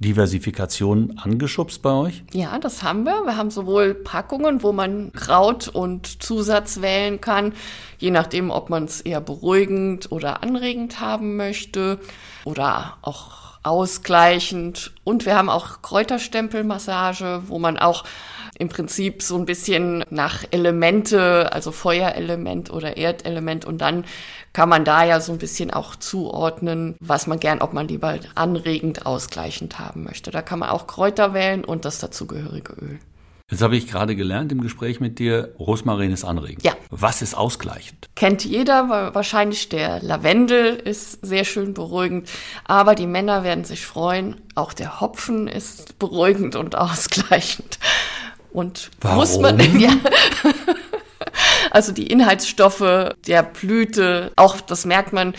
Diversifikation 0.00 1.18
angeschubst 1.22 1.80
bei 1.80 1.92
euch? 1.92 2.22
Ja, 2.32 2.58
das 2.58 2.82
haben 2.82 3.04
wir. 3.04 3.24
Wir 3.24 3.36
haben 3.36 3.50
sowohl 3.50 3.94
Packungen, 3.94 4.62
wo 4.62 4.72
man 4.72 5.12
Kraut 5.12 5.68
und 5.68 6.22
Zusatz 6.22 6.82
wählen 6.82 7.20
kann, 7.20 7.54
je 7.98 8.10
nachdem, 8.10 8.50
ob 8.50 8.68
man 8.68 8.84
es 8.84 9.00
eher 9.00 9.20
beruhigend 9.20 10.12
oder 10.12 10.42
anregend 10.42 11.00
haben 11.00 11.36
möchte 11.36 11.98
oder 12.44 12.98
auch 13.02 13.55
ausgleichend. 13.66 14.92
Und 15.04 15.26
wir 15.26 15.36
haben 15.36 15.50
auch 15.50 15.82
Kräuterstempelmassage, 15.82 17.42
wo 17.48 17.58
man 17.58 17.78
auch 17.78 18.04
im 18.58 18.68
Prinzip 18.68 19.22
so 19.22 19.36
ein 19.36 19.44
bisschen 19.44 20.04
nach 20.08 20.44
Elemente, 20.50 21.52
also 21.52 21.72
Feuerelement 21.72 22.70
oder 22.70 22.96
Erdelement 22.96 23.64
und 23.64 23.78
dann 23.78 24.04
kann 24.52 24.70
man 24.70 24.86
da 24.86 25.04
ja 25.04 25.20
so 25.20 25.32
ein 25.32 25.38
bisschen 25.38 25.70
auch 25.70 25.96
zuordnen, 25.96 26.96
was 27.00 27.26
man 27.26 27.38
gern, 27.38 27.60
ob 27.60 27.74
man 27.74 27.88
lieber 27.88 28.18
anregend 28.34 29.04
ausgleichend 29.04 29.78
haben 29.78 30.04
möchte. 30.04 30.30
Da 30.30 30.40
kann 30.40 30.60
man 30.60 30.70
auch 30.70 30.86
Kräuter 30.86 31.34
wählen 31.34 31.62
und 31.62 31.84
das 31.84 31.98
dazugehörige 31.98 32.72
Öl. 32.72 32.98
Jetzt 33.48 33.62
habe 33.62 33.76
ich 33.76 33.86
gerade 33.86 34.16
gelernt 34.16 34.50
im 34.50 34.60
Gespräch 34.60 34.98
mit 34.98 35.20
dir, 35.20 35.54
Rosmarin 35.60 36.10
ist 36.10 36.24
anregend. 36.24 36.64
Ja. 36.64 36.72
Was 36.90 37.22
ist 37.22 37.34
ausgleichend? 37.34 38.08
Kennt 38.16 38.44
jeder, 38.44 39.14
wahrscheinlich 39.14 39.68
der 39.68 40.02
Lavendel 40.02 40.74
ist 40.74 41.24
sehr 41.24 41.44
schön 41.44 41.72
beruhigend, 41.72 42.28
aber 42.64 42.96
die 42.96 43.06
Männer 43.06 43.44
werden 43.44 43.64
sich 43.64 43.86
freuen. 43.86 44.40
Auch 44.56 44.72
der 44.72 45.00
Hopfen 45.00 45.46
ist 45.46 45.96
beruhigend 46.00 46.56
und 46.56 46.74
ausgleichend. 46.76 47.78
Und 48.52 48.90
Warum? 49.00 49.18
muss 49.18 49.38
man, 49.38 49.60
ja. 49.78 49.92
Also 51.70 51.92
die 51.92 52.08
Inhaltsstoffe 52.08 53.14
der 53.28 53.42
Blüte, 53.44 54.32
auch 54.34 54.60
das 54.60 54.86
merkt 54.86 55.12
man 55.12 55.34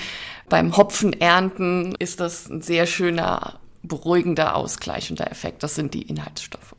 beim 0.48 0.78
Hopfenernten, 0.78 1.94
ist 2.00 2.22
das 2.22 2.48
ein 2.48 2.62
sehr 2.62 2.86
schöner, 2.86 3.60
beruhigender, 3.84 4.56
ausgleichender 4.56 5.30
Effekt. 5.30 5.62
Das 5.64 5.76
sind 5.76 5.94
die 5.94 6.04
Inhaltsstoffe. 6.04 6.74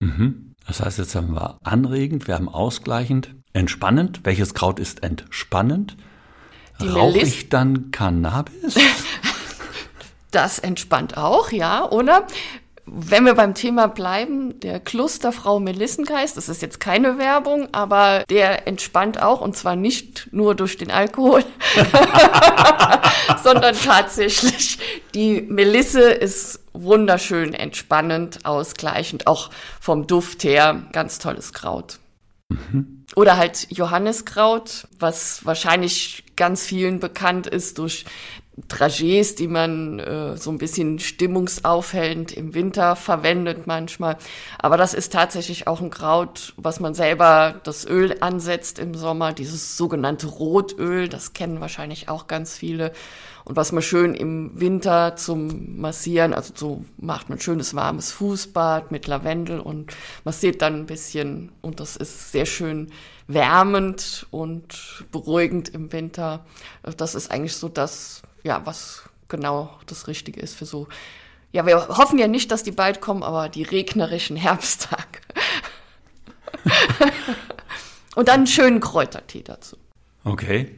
Mhm. 0.00 0.49
Das 0.70 0.78
heißt, 0.78 0.98
jetzt 0.98 1.16
haben 1.16 1.34
wir 1.34 1.58
anregend, 1.64 2.28
wir 2.28 2.36
haben 2.36 2.48
ausgleichend, 2.48 3.34
entspannend. 3.52 4.20
Welches 4.22 4.54
Kraut 4.54 4.78
ist 4.78 5.02
entspannend? 5.02 5.96
Rauche 6.80 7.18
ich 7.18 7.48
dann 7.48 7.90
Cannabis? 7.90 8.76
Das 10.32 10.60
entspannt 10.60 11.16
auch, 11.16 11.50
ja, 11.50 11.90
oder? 11.90 12.24
Wenn 12.92 13.24
wir 13.24 13.34
beim 13.34 13.54
Thema 13.54 13.86
bleiben, 13.86 14.58
der 14.58 14.80
Klusterfrau 14.80 15.60
Melissengeist, 15.60 16.36
das 16.36 16.48
ist 16.48 16.60
jetzt 16.60 16.80
keine 16.80 17.18
Werbung, 17.18 17.68
aber 17.70 18.24
der 18.28 18.66
entspannt 18.66 19.22
auch 19.22 19.40
und 19.40 19.56
zwar 19.56 19.76
nicht 19.76 20.28
nur 20.32 20.56
durch 20.56 20.76
den 20.76 20.90
Alkohol, 20.90 21.44
sondern 23.44 23.76
tatsächlich 23.76 24.78
die 25.14 25.40
Melisse 25.42 26.10
ist 26.10 26.64
wunderschön 26.72 27.54
entspannend, 27.54 28.44
ausgleichend, 28.44 29.28
auch 29.28 29.50
vom 29.80 30.08
Duft 30.08 30.42
her 30.42 30.82
ganz 30.92 31.20
tolles 31.20 31.52
Kraut. 31.52 32.00
Oder 33.14 33.36
halt 33.36 33.68
Johanniskraut, 33.70 34.88
was 34.98 35.44
wahrscheinlich 35.44 36.24
ganz 36.34 36.64
vielen 36.64 36.98
bekannt 36.98 37.46
ist 37.46 37.78
durch 37.78 38.04
Trajets, 38.68 39.34
die 39.34 39.48
man 39.48 39.98
äh, 39.98 40.36
so 40.36 40.50
ein 40.50 40.58
bisschen 40.58 40.98
stimmungsaufhellend 40.98 42.32
im 42.32 42.54
Winter 42.54 42.96
verwendet 42.96 43.66
manchmal. 43.66 44.16
Aber 44.58 44.76
das 44.76 44.94
ist 44.94 45.12
tatsächlich 45.12 45.66
auch 45.66 45.80
ein 45.80 45.90
Kraut, 45.90 46.54
was 46.56 46.80
man 46.80 46.94
selber 46.94 47.60
das 47.64 47.86
Öl 47.86 48.16
ansetzt 48.20 48.78
im 48.78 48.94
Sommer, 48.94 49.32
dieses 49.32 49.76
sogenannte 49.76 50.26
Rotöl, 50.26 51.08
das 51.08 51.32
kennen 51.32 51.60
wahrscheinlich 51.60 52.08
auch 52.08 52.26
ganz 52.26 52.56
viele. 52.56 52.92
Und 53.44 53.56
was 53.56 53.72
man 53.72 53.82
schön 53.82 54.14
im 54.14 54.60
Winter 54.60 55.16
zum 55.16 55.80
Massieren, 55.80 56.34
also 56.34 56.52
so 56.54 56.84
macht 56.98 57.30
man 57.30 57.40
schönes 57.40 57.74
warmes 57.74 58.12
Fußbad 58.12 58.92
mit 58.92 59.06
Lavendel 59.06 59.60
und 59.60 59.92
massiert 60.24 60.62
dann 60.62 60.80
ein 60.80 60.86
bisschen 60.86 61.50
und 61.60 61.80
das 61.80 61.96
ist 61.96 62.32
sehr 62.32 62.46
schön 62.46 62.92
wärmend 63.26 64.26
und 64.30 65.04
beruhigend 65.10 65.68
im 65.70 65.92
Winter. 65.92 66.44
Das 66.96 67.14
ist 67.14 67.30
eigentlich 67.30 67.56
so 67.56 67.68
das, 67.68 68.22
ja, 68.42 68.62
was 68.64 69.02
genau 69.28 69.70
das 69.86 70.06
Richtige 70.08 70.40
ist 70.40 70.56
für 70.56 70.66
so. 70.66 70.88
Ja, 71.52 71.66
wir 71.66 71.88
hoffen 71.88 72.18
ja 72.18 72.28
nicht, 72.28 72.50
dass 72.52 72.62
die 72.62 72.70
bald 72.72 73.00
kommen, 73.00 73.22
aber 73.22 73.48
die 73.48 73.62
regnerischen 73.64 74.36
Herbsttage. 74.46 75.20
und 78.14 78.28
dann 78.28 78.40
einen 78.40 78.46
schönen 78.46 78.80
Kräutertee 78.80 79.42
dazu. 79.42 79.76
Okay. 80.24 80.76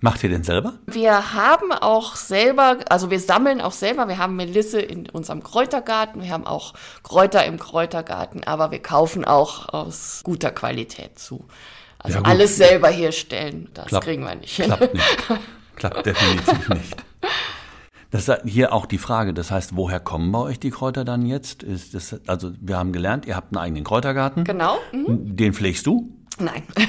Macht 0.00 0.22
ihr 0.22 0.28
den 0.28 0.44
selber? 0.44 0.74
Wir 0.86 1.32
haben 1.32 1.72
auch 1.72 2.14
selber, 2.16 2.78
also 2.90 3.10
wir 3.10 3.18
sammeln 3.20 3.62
auch 3.62 3.72
selber, 3.72 4.06
wir 4.06 4.18
haben 4.18 4.36
Melisse 4.36 4.78
in 4.80 5.08
unserem 5.08 5.42
Kräutergarten, 5.42 6.22
wir 6.22 6.30
haben 6.30 6.46
auch 6.46 6.74
Kräuter 7.02 7.42
im 7.46 7.58
Kräutergarten, 7.58 8.44
aber 8.44 8.70
wir 8.70 8.80
kaufen 8.82 9.24
auch 9.24 9.70
aus 9.72 10.20
guter 10.22 10.50
Qualität 10.50 11.18
zu. 11.18 11.46
Also 11.98 12.18
Ja, 12.18 12.24
alles 12.24 12.56
selber 12.58 12.88
herstellen, 12.90 13.70
das 13.72 13.86
Klappt- 13.86 14.04
kriegen 14.04 14.24
wir 14.24 14.34
nicht 14.34 14.56
hin. 14.56 14.66
Klappt 14.66 14.92
nicht. 14.92 15.24
Klappt 15.76 16.06
definitiv 16.06 16.68
nicht. 16.68 17.04
Das 18.10 18.28
ist 18.28 18.42
hier 18.44 18.72
auch 18.72 18.86
die 18.86 18.98
Frage, 18.98 19.34
das 19.34 19.50
heißt, 19.50 19.74
woher 19.74 19.98
kommen 19.98 20.30
bei 20.30 20.38
euch 20.38 20.60
die 20.60 20.70
Kräuter 20.70 21.04
dann 21.04 21.26
jetzt? 21.26 21.64
Ist 21.64 21.94
das, 21.94 22.20
also 22.28 22.52
wir 22.60 22.78
haben 22.78 22.92
gelernt, 22.92 23.26
ihr 23.26 23.34
habt 23.34 23.48
einen 23.52 23.64
eigenen 23.64 23.82
Kräutergarten. 23.82 24.44
Genau. 24.44 24.76
Mhm. 24.92 25.34
Den 25.34 25.52
pflegst 25.52 25.84
du? 25.86 26.12
Nein. 26.38 26.62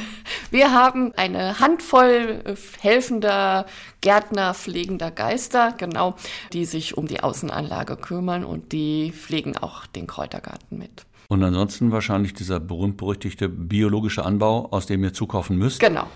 Wir 0.52 0.72
haben 0.72 1.12
eine 1.16 1.60
Handvoll 1.60 2.56
helfender 2.80 3.66
Gärtner, 4.02 4.54
pflegender 4.54 5.12
Geister, 5.12 5.74
genau, 5.78 6.16
die 6.54 6.66
sich 6.66 6.98
um 6.98 7.08
die 7.08 7.20
Außenanlage 7.20 7.98
kümmern 7.98 8.46
und 8.46 8.72
die 8.72 9.12
pflegen 9.12 9.58
auch 9.58 9.86
den 9.86 10.08
Kräutergarten 10.08 10.78
mit. 10.78 11.06
Und 11.28 11.44
ansonsten 11.44 11.92
wahrscheinlich 11.92 12.34
dieser 12.34 12.60
berühmt-berüchtigte 12.60 13.50
biologische 13.50 14.24
Anbau, 14.24 14.68
aus 14.72 14.86
dem 14.86 15.04
ihr 15.04 15.14
zukaufen 15.14 15.58
müsst, 15.58 15.80
Genau, 15.80 16.08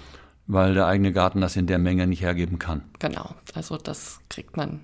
weil 0.50 0.74
der 0.74 0.88
eigene 0.88 1.14
Garten 1.14 1.42
das 1.42 1.56
in 1.56 1.68
der 1.68 1.78
Menge 1.78 2.08
nicht 2.08 2.24
hergeben 2.24 2.60
kann. 2.60 2.82
genau. 2.98 3.36
Also 3.54 3.78
das 3.78 4.20
kriegt 4.30 4.58
man 4.58 4.82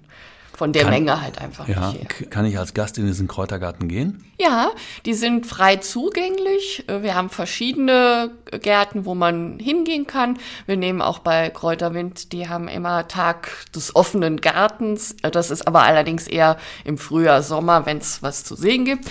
von 0.58 0.72
der 0.74 0.84
Kann- 0.84 0.92
Menge 0.92 1.22
halt 1.22 1.40
einfach 1.42 1.68
Ja, 1.68 1.90
nicht 1.92 2.00
her. 2.02 2.08
k- 2.08 2.26
kann 2.26 2.46
ich 2.46 2.58
als 2.58 2.74
Gast 2.74 2.98
in 2.98 3.06
diesen 3.06 3.28
Kräutergarten 3.28 3.88
gehen? 3.88 4.24
Ja, 4.40 4.72
die 5.06 5.14
sind 5.14 5.46
frei 5.46 5.78
zugänglich. 5.78 6.84
Äh, 6.88 7.02
Wir 7.04 7.16
haben 7.16 7.30
verschiedene 7.30 8.32
Gärten, 8.62 9.06
wo 9.06 9.16
man 9.16 9.60
hingehen 9.60 10.08
kann. 10.08 10.38
Wir 10.66 10.78
nehmen 10.78 11.02
auch 11.02 11.20
bei 11.20 11.50
Kräuterwind, 11.50 12.32
die 12.32 12.48
haben 12.50 12.68
immer 12.68 13.08
Tag 13.08 13.52
des 13.76 13.96
offenen 13.96 14.42
Gartens. 14.42 15.16
Äh, 15.24 15.32
Das 15.32 15.52
ist 15.52 15.68
aber 15.68 15.84
allerdings 15.84 16.28
eher 16.28 16.58
im 16.84 16.98
Frühjahr, 16.98 17.42
Sommer, 17.44 17.86
wenn 17.86 17.98
es 17.98 18.24
was 18.24 18.44
zu 18.44 18.56
sehen 18.56 18.86
gibt. 18.86 19.06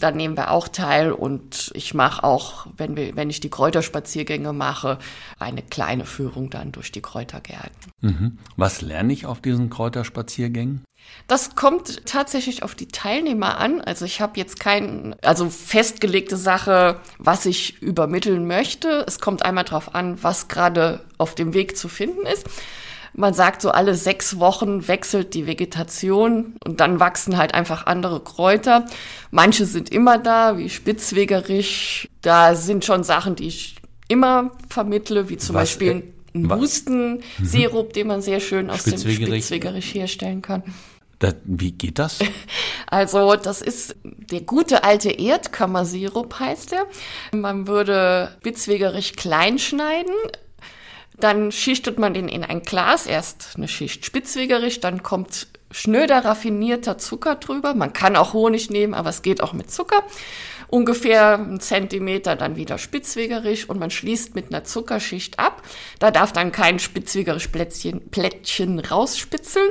Da 0.00 0.10
nehmen 0.10 0.36
wir 0.36 0.50
auch 0.50 0.68
teil 0.68 1.12
und 1.12 1.70
ich 1.74 1.94
mache 1.94 2.24
auch, 2.24 2.66
wenn, 2.76 2.96
wir, 2.96 3.16
wenn 3.16 3.30
ich 3.30 3.40
die 3.40 3.50
Kräuterspaziergänge 3.50 4.52
mache, 4.52 4.98
eine 5.38 5.62
kleine 5.62 6.04
Führung 6.04 6.50
dann 6.50 6.72
durch 6.72 6.90
die 6.92 7.00
Kräutergärten. 7.02 7.70
Mhm. 8.00 8.38
Was 8.56 8.80
lerne 8.82 9.12
ich 9.12 9.26
auf 9.26 9.40
diesen 9.40 9.70
Kräuterspaziergängen? 9.70 10.83
Das 11.26 11.54
kommt 11.54 12.06
tatsächlich 12.06 12.62
auf 12.62 12.74
die 12.74 12.88
Teilnehmer 12.88 13.58
an. 13.58 13.80
Also 13.80 14.04
ich 14.04 14.20
habe 14.20 14.38
jetzt 14.38 14.60
kein, 14.60 15.16
also 15.22 15.48
festgelegte 15.48 16.36
Sache, 16.36 17.00
was 17.18 17.46
ich 17.46 17.80
übermitteln 17.80 18.46
möchte. 18.46 19.04
Es 19.06 19.20
kommt 19.20 19.44
einmal 19.44 19.64
darauf 19.64 19.94
an, 19.94 20.22
was 20.22 20.48
gerade 20.48 21.00
auf 21.16 21.34
dem 21.34 21.54
Weg 21.54 21.78
zu 21.78 21.88
finden 21.88 22.26
ist. 22.26 22.46
Man 23.16 23.32
sagt 23.32 23.62
so, 23.62 23.70
alle 23.70 23.94
sechs 23.94 24.40
Wochen 24.40 24.88
wechselt 24.88 25.34
die 25.34 25.46
Vegetation 25.46 26.56
und 26.64 26.80
dann 26.80 26.98
wachsen 26.98 27.38
halt 27.38 27.54
einfach 27.54 27.86
andere 27.86 28.20
Kräuter. 28.20 28.86
Manche 29.30 29.66
sind 29.66 29.90
immer 29.90 30.18
da, 30.18 30.58
wie 30.58 30.68
Spitzwegerich. 30.68 32.10
Da 32.22 32.56
sind 32.56 32.84
schon 32.84 33.04
Sachen, 33.04 33.36
die 33.36 33.46
ich 33.46 33.76
immer 34.08 34.50
vermittle, 34.68 35.28
wie 35.28 35.36
zum 35.36 35.54
Was, 35.54 35.62
Beispiel 35.62 35.90
äh, 35.92 36.02
ein 36.34 36.50
Hustensirup, 36.50 37.92
den 37.92 38.08
man 38.08 38.22
sehr 38.22 38.40
schön 38.40 38.70
aus 38.70 38.84
dem 38.84 38.98
Spitzwegerich. 38.98 39.94
Herstellen 39.94 40.42
kann. 40.42 40.62
Da, 41.20 41.32
wie 41.44 41.72
geht 41.72 41.98
das? 41.98 42.18
Also 42.86 43.34
das 43.34 43.60
ist 43.60 43.96
der 44.04 44.42
gute 44.42 44.84
alte 44.84 45.10
Erdkammersirup 45.10 46.38
heißt 46.38 46.74
er. 46.74 46.86
Man 47.32 47.66
würde 47.66 48.30
Spitzwegerich 48.40 49.16
klein 49.16 49.58
schneiden, 49.58 50.14
dann 51.18 51.50
schichtet 51.50 51.98
man 51.98 52.14
den 52.14 52.28
in 52.28 52.44
ein 52.44 52.62
Glas, 52.62 53.06
erst 53.06 53.52
eine 53.56 53.66
Schicht 53.68 54.04
Spitzwegerich, 54.04 54.80
dann 54.80 55.02
kommt 55.02 55.48
schnöder 55.74 56.24
raffinierter 56.24 56.98
Zucker 56.98 57.34
drüber. 57.34 57.74
Man 57.74 57.92
kann 57.92 58.14
auch 58.14 58.32
Honig 58.32 58.70
nehmen, 58.70 58.94
aber 58.94 59.10
es 59.10 59.22
geht 59.22 59.42
auch 59.42 59.52
mit 59.52 59.72
Zucker. 59.72 60.04
Ungefähr 60.68 61.34
einen 61.34 61.60
Zentimeter 61.60 62.36
dann 62.36 62.56
wieder 62.56 62.78
Spitzwegerich 62.78 63.68
und 63.68 63.80
man 63.80 63.90
schließt 63.90 64.36
mit 64.36 64.48
einer 64.48 64.64
Zuckerschicht 64.64 65.38
ab. 65.38 65.62
Da 65.98 66.12
darf 66.12 66.32
dann 66.32 66.52
kein 66.52 66.78
Spitzwegerich-Plättchen 66.78 68.08
Plättchen 68.10 68.78
rausspitzeln. 68.78 69.68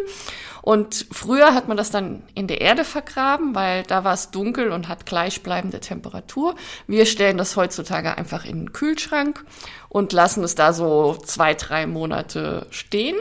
Und 0.63 1.07
früher 1.11 1.53
hat 1.53 1.67
man 1.67 1.75
das 1.75 1.91
dann 1.91 2.23
in 2.35 2.47
der 2.47 2.61
Erde 2.61 2.85
vergraben, 2.85 3.53
weil 3.53 3.83
da 3.83 4.05
war 4.05 4.13
es 4.13 4.31
dunkel 4.31 4.71
und 4.71 4.87
hat 4.87 5.05
gleichbleibende 5.05 5.81
Temperatur. 5.81 6.55
Wir 6.87 7.05
stellen 7.05 7.37
das 7.37 7.57
heutzutage 7.57 8.17
einfach 8.17 8.45
in 8.45 8.59
den 8.59 8.71
Kühlschrank 8.71 9.43
und 9.89 10.13
lassen 10.13 10.41
es 10.41 10.55
da 10.55 10.71
so 10.71 11.17
zwei, 11.21 11.53
drei 11.53 11.85
Monate 11.85 12.65
stehen. 12.69 13.17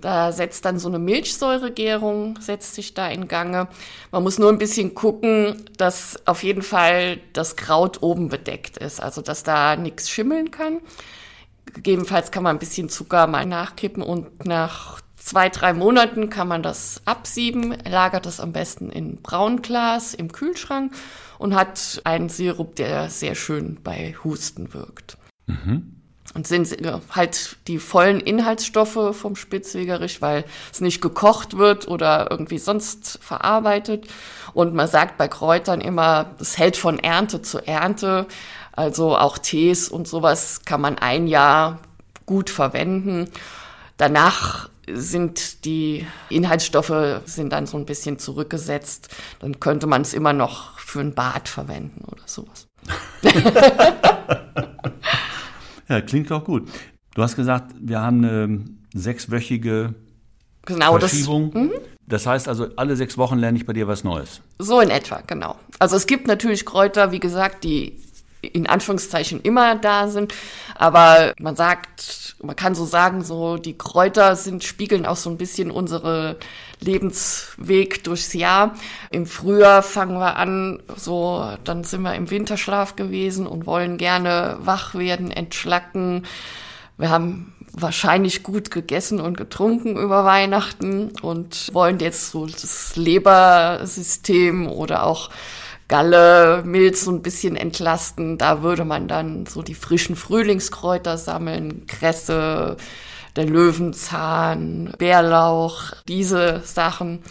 Da 0.00 0.30
setzt 0.30 0.64
dann 0.64 0.78
so 0.78 0.86
eine 0.86 1.00
Milchsäuregärung, 1.00 2.38
setzt 2.40 2.76
sich 2.76 2.94
da 2.94 3.08
in 3.08 3.26
Gange. 3.26 3.66
Man 4.12 4.22
muss 4.22 4.38
nur 4.38 4.52
ein 4.52 4.58
bisschen 4.58 4.94
gucken, 4.94 5.64
dass 5.78 6.24
auf 6.24 6.44
jeden 6.44 6.62
Fall 6.62 7.18
das 7.32 7.56
Kraut 7.56 8.00
oben 8.00 8.28
bedeckt 8.28 8.76
ist, 8.76 9.02
also 9.02 9.22
dass 9.22 9.42
da 9.42 9.74
nichts 9.74 10.08
schimmeln 10.08 10.52
kann. 10.52 10.78
Gegebenenfalls 11.74 12.30
kann 12.30 12.44
man 12.44 12.54
ein 12.54 12.60
bisschen 12.60 12.88
Zucker 12.88 13.26
mal 13.26 13.44
nachkippen 13.44 14.04
und 14.04 14.46
nach 14.46 15.00
zwei, 15.26 15.48
drei 15.48 15.72
Monaten 15.72 16.30
kann 16.30 16.46
man 16.46 16.62
das 16.62 17.02
absieben, 17.04 17.76
lagert 17.84 18.26
das 18.26 18.38
am 18.38 18.52
besten 18.52 18.90
in 18.90 19.20
Braunglas 19.22 20.14
im 20.14 20.30
Kühlschrank 20.30 20.92
und 21.38 21.54
hat 21.54 22.00
einen 22.04 22.28
Sirup, 22.28 22.76
der 22.76 23.10
sehr 23.10 23.34
schön 23.34 23.78
bei 23.82 24.14
Husten 24.22 24.72
wirkt. 24.72 25.18
Und 26.34 26.46
sind 26.46 26.76
halt 27.10 27.56
die 27.66 27.78
vollen 27.78 28.20
Inhaltsstoffe 28.20 29.16
vom 29.16 29.34
Spitzwegerich, 29.34 30.22
weil 30.22 30.44
es 30.72 30.80
nicht 30.80 31.00
gekocht 31.00 31.56
wird 31.56 31.88
oder 31.88 32.28
irgendwie 32.30 32.58
sonst 32.58 33.18
verarbeitet. 33.20 34.06
Und 34.54 34.74
man 34.74 34.86
sagt 34.86 35.18
bei 35.18 35.26
Kräutern 35.26 35.80
immer, 35.80 36.34
es 36.38 36.56
hält 36.56 36.76
von 36.76 37.00
Ernte 37.00 37.42
zu 37.42 37.66
Ernte. 37.66 38.26
Also 38.72 39.16
auch 39.16 39.38
Tees 39.38 39.88
und 39.88 40.06
sowas 40.06 40.62
kann 40.64 40.80
man 40.80 40.98
ein 40.98 41.26
Jahr 41.26 41.80
gut 42.26 42.50
verwenden. 42.50 43.28
Danach 43.96 44.68
sind 44.92 45.64
die 45.64 46.06
Inhaltsstoffe 46.28 47.22
sind 47.24 47.52
dann 47.52 47.66
so 47.66 47.76
ein 47.76 47.86
bisschen 47.86 48.18
zurückgesetzt. 48.18 49.08
Dann 49.40 49.58
könnte 49.60 49.86
man 49.86 50.02
es 50.02 50.14
immer 50.14 50.32
noch 50.32 50.78
für 50.78 51.00
ein 51.00 51.14
Bad 51.14 51.48
verwenden 51.48 52.04
oder 52.04 52.22
sowas. 52.26 52.66
Ja, 55.88 56.00
klingt 56.00 56.30
doch 56.30 56.44
gut. 56.44 56.68
Du 57.14 57.22
hast 57.22 57.36
gesagt, 57.36 57.72
wir 57.78 58.00
haben 58.00 58.24
eine 58.24 58.64
sechswöchige 58.94 59.94
Genau 60.64 60.98
das. 60.98 61.10
Verschiebung. 61.10 61.70
Das 62.08 62.26
heißt 62.26 62.48
also, 62.48 62.68
alle 62.76 62.96
sechs 62.96 63.16
Wochen 63.16 63.38
lerne 63.38 63.56
ich 63.56 63.66
bei 63.66 63.72
dir 63.72 63.86
was 63.86 64.04
Neues. 64.04 64.40
So 64.58 64.80
in 64.80 64.90
etwa, 64.90 65.22
genau. 65.26 65.56
Also 65.78 65.96
es 65.96 66.06
gibt 66.06 66.26
natürlich 66.26 66.66
Kräuter, 66.66 67.12
wie 67.12 67.20
gesagt, 67.20 67.64
die 67.64 68.00
in 68.52 68.66
Anführungszeichen 68.66 69.40
immer 69.42 69.76
da 69.76 70.08
sind, 70.08 70.34
aber 70.74 71.32
man 71.38 71.56
sagt, 71.56 72.36
man 72.42 72.56
kann 72.56 72.74
so 72.74 72.84
sagen, 72.84 73.24
so 73.24 73.56
die 73.56 73.78
Kräuter 73.78 74.36
sind 74.36 74.64
spiegeln 74.64 75.06
auch 75.06 75.16
so 75.16 75.30
ein 75.30 75.38
bisschen 75.38 75.70
unsere 75.70 76.36
Lebensweg 76.80 78.04
durchs 78.04 78.32
Jahr. 78.34 78.74
Im 79.10 79.26
Frühjahr 79.26 79.82
fangen 79.82 80.18
wir 80.18 80.36
an, 80.36 80.82
so 80.96 81.50
dann 81.64 81.84
sind 81.84 82.02
wir 82.02 82.14
im 82.14 82.30
Winterschlaf 82.30 82.96
gewesen 82.96 83.46
und 83.46 83.66
wollen 83.66 83.96
gerne 83.96 84.58
wach 84.60 84.94
werden, 84.94 85.30
entschlacken. 85.30 86.26
Wir 86.98 87.10
haben 87.10 87.52
wahrscheinlich 87.72 88.42
gut 88.42 88.70
gegessen 88.70 89.20
und 89.20 89.36
getrunken 89.36 89.96
über 89.96 90.24
Weihnachten 90.24 91.12
und 91.20 91.72
wollen 91.74 91.98
jetzt 91.98 92.30
so 92.30 92.46
das 92.46 92.96
Lebersystem 92.96 94.66
oder 94.66 95.04
auch 95.04 95.30
Galle, 95.88 96.62
Milz 96.64 97.04
so 97.04 97.12
ein 97.12 97.22
bisschen 97.22 97.56
entlasten. 97.56 98.38
Da 98.38 98.62
würde 98.62 98.84
man 98.84 99.08
dann 99.08 99.46
so 99.46 99.62
die 99.62 99.74
frischen 99.74 100.16
Frühlingskräuter 100.16 101.16
sammeln, 101.16 101.86
Kresse, 101.86 102.76
der 103.36 103.44
Löwenzahn, 103.44 104.92
Bärlauch, 104.98 105.92
diese 106.08 106.62
Sachen. 106.64 107.22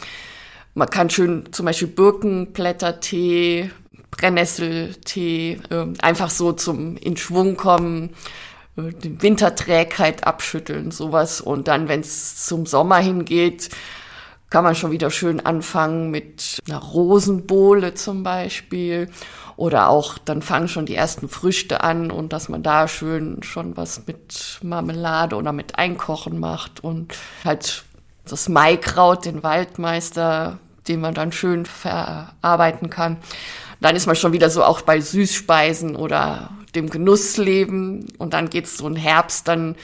Man 0.73 0.89
kann 0.89 1.09
schön 1.09 1.51
zum 1.51 1.65
Beispiel 1.65 1.87
Birkenblättertee, 1.87 3.71
Brennnesseltee, 4.11 5.59
äh, 5.69 5.85
einfach 6.01 6.29
so 6.29 6.53
zum 6.53 6.97
in 6.97 7.17
Schwung 7.17 7.57
kommen, 7.57 8.11
äh, 8.77 8.91
die 9.03 9.21
Winterträgheit 9.21 10.25
abschütteln, 10.25 10.91
sowas. 10.91 11.41
Und 11.41 11.67
dann, 11.67 11.87
wenn 11.87 12.01
es 12.01 12.45
zum 12.45 12.65
Sommer 12.65 12.97
hingeht, 12.97 13.69
kann 14.49 14.63
man 14.63 14.75
schon 14.75 14.91
wieder 14.91 15.11
schön 15.11 15.45
anfangen 15.45 16.11
mit 16.11 16.59
einer 16.67 16.79
Rosenbowle 16.79 17.93
zum 17.93 18.23
Beispiel. 18.23 19.09
Oder 19.57 19.89
auch, 19.89 20.17
dann 20.17 20.41
fangen 20.41 20.67
schon 20.67 20.85
die 20.85 20.95
ersten 20.95 21.29
Früchte 21.29 21.81
an 21.81 22.11
und 22.11 22.33
dass 22.33 22.49
man 22.49 22.61
da 22.61 22.87
schön 22.87 23.41
schon 23.41 23.77
was 23.77 24.05
mit 24.05 24.59
Marmelade 24.61 25.35
oder 25.37 25.53
mit 25.53 25.77
Einkochen 25.77 26.39
macht 26.39 26.83
und 26.83 27.15
halt 27.45 27.85
das 28.27 28.49
Maikraut, 28.49 29.25
den 29.25 29.43
Waldmeister, 29.43 30.59
den 30.87 30.99
man 30.99 31.13
dann 31.13 31.31
schön 31.31 31.65
verarbeiten 31.65 32.89
kann. 32.89 33.17
Dann 33.79 33.95
ist 33.95 34.07
man 34.07 34.15
schon 34.15 34.33
wieder 34.33 34.49
so 34.49 34.63
auch 34.63 34.81
bei 34.81 34.99
Süßspeisen 34.99 35.95
oder 35.95 36.49
dem 36.75 36.89
Genussleben 36.89 38.11
und 38.17 38.33
dann 38.33 38.49
geht's 38.49 38.77
so 38.77 38.87
in 38.87 38.95
Herbst 38.95 39.47
dann 39.47 39.75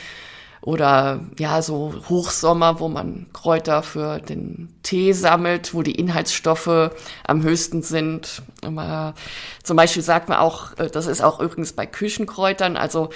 oder 0.61 1.21
ja, 1.39 1.61
so 1.61 1.93
Hochsommer, 2.07 2.79
wo 2.79 2.87
man 2.87 3.27
Kräuter 3.33 3.81
für 3.81 4.19
den 4.19 4.69
Tee 4.83 5.11
sammelt, 5.13 5.73
wo 5.73 5.81
die 5.81 5.95
Inhaltsstoffe 5.95 6.91
am 7.25 7.41
höchsten 7.41 7.81
sind. 7.81 8.43
Immer, 8.61 9.15
zum 9.63 9.75
Beispiel 9.75 10.03
sagt 10.03 10.29
man 10.29 10.37
auch, 10.37 10.77
äh, 10.77 10.89
das 10.89 11.07
ist 11.07 11.21
auch 11.21 11.39
übrigens 11.39 11.73
bei 11.73 11.87
Küchenkräutern, 11.87 12.77
also 12.77 13.09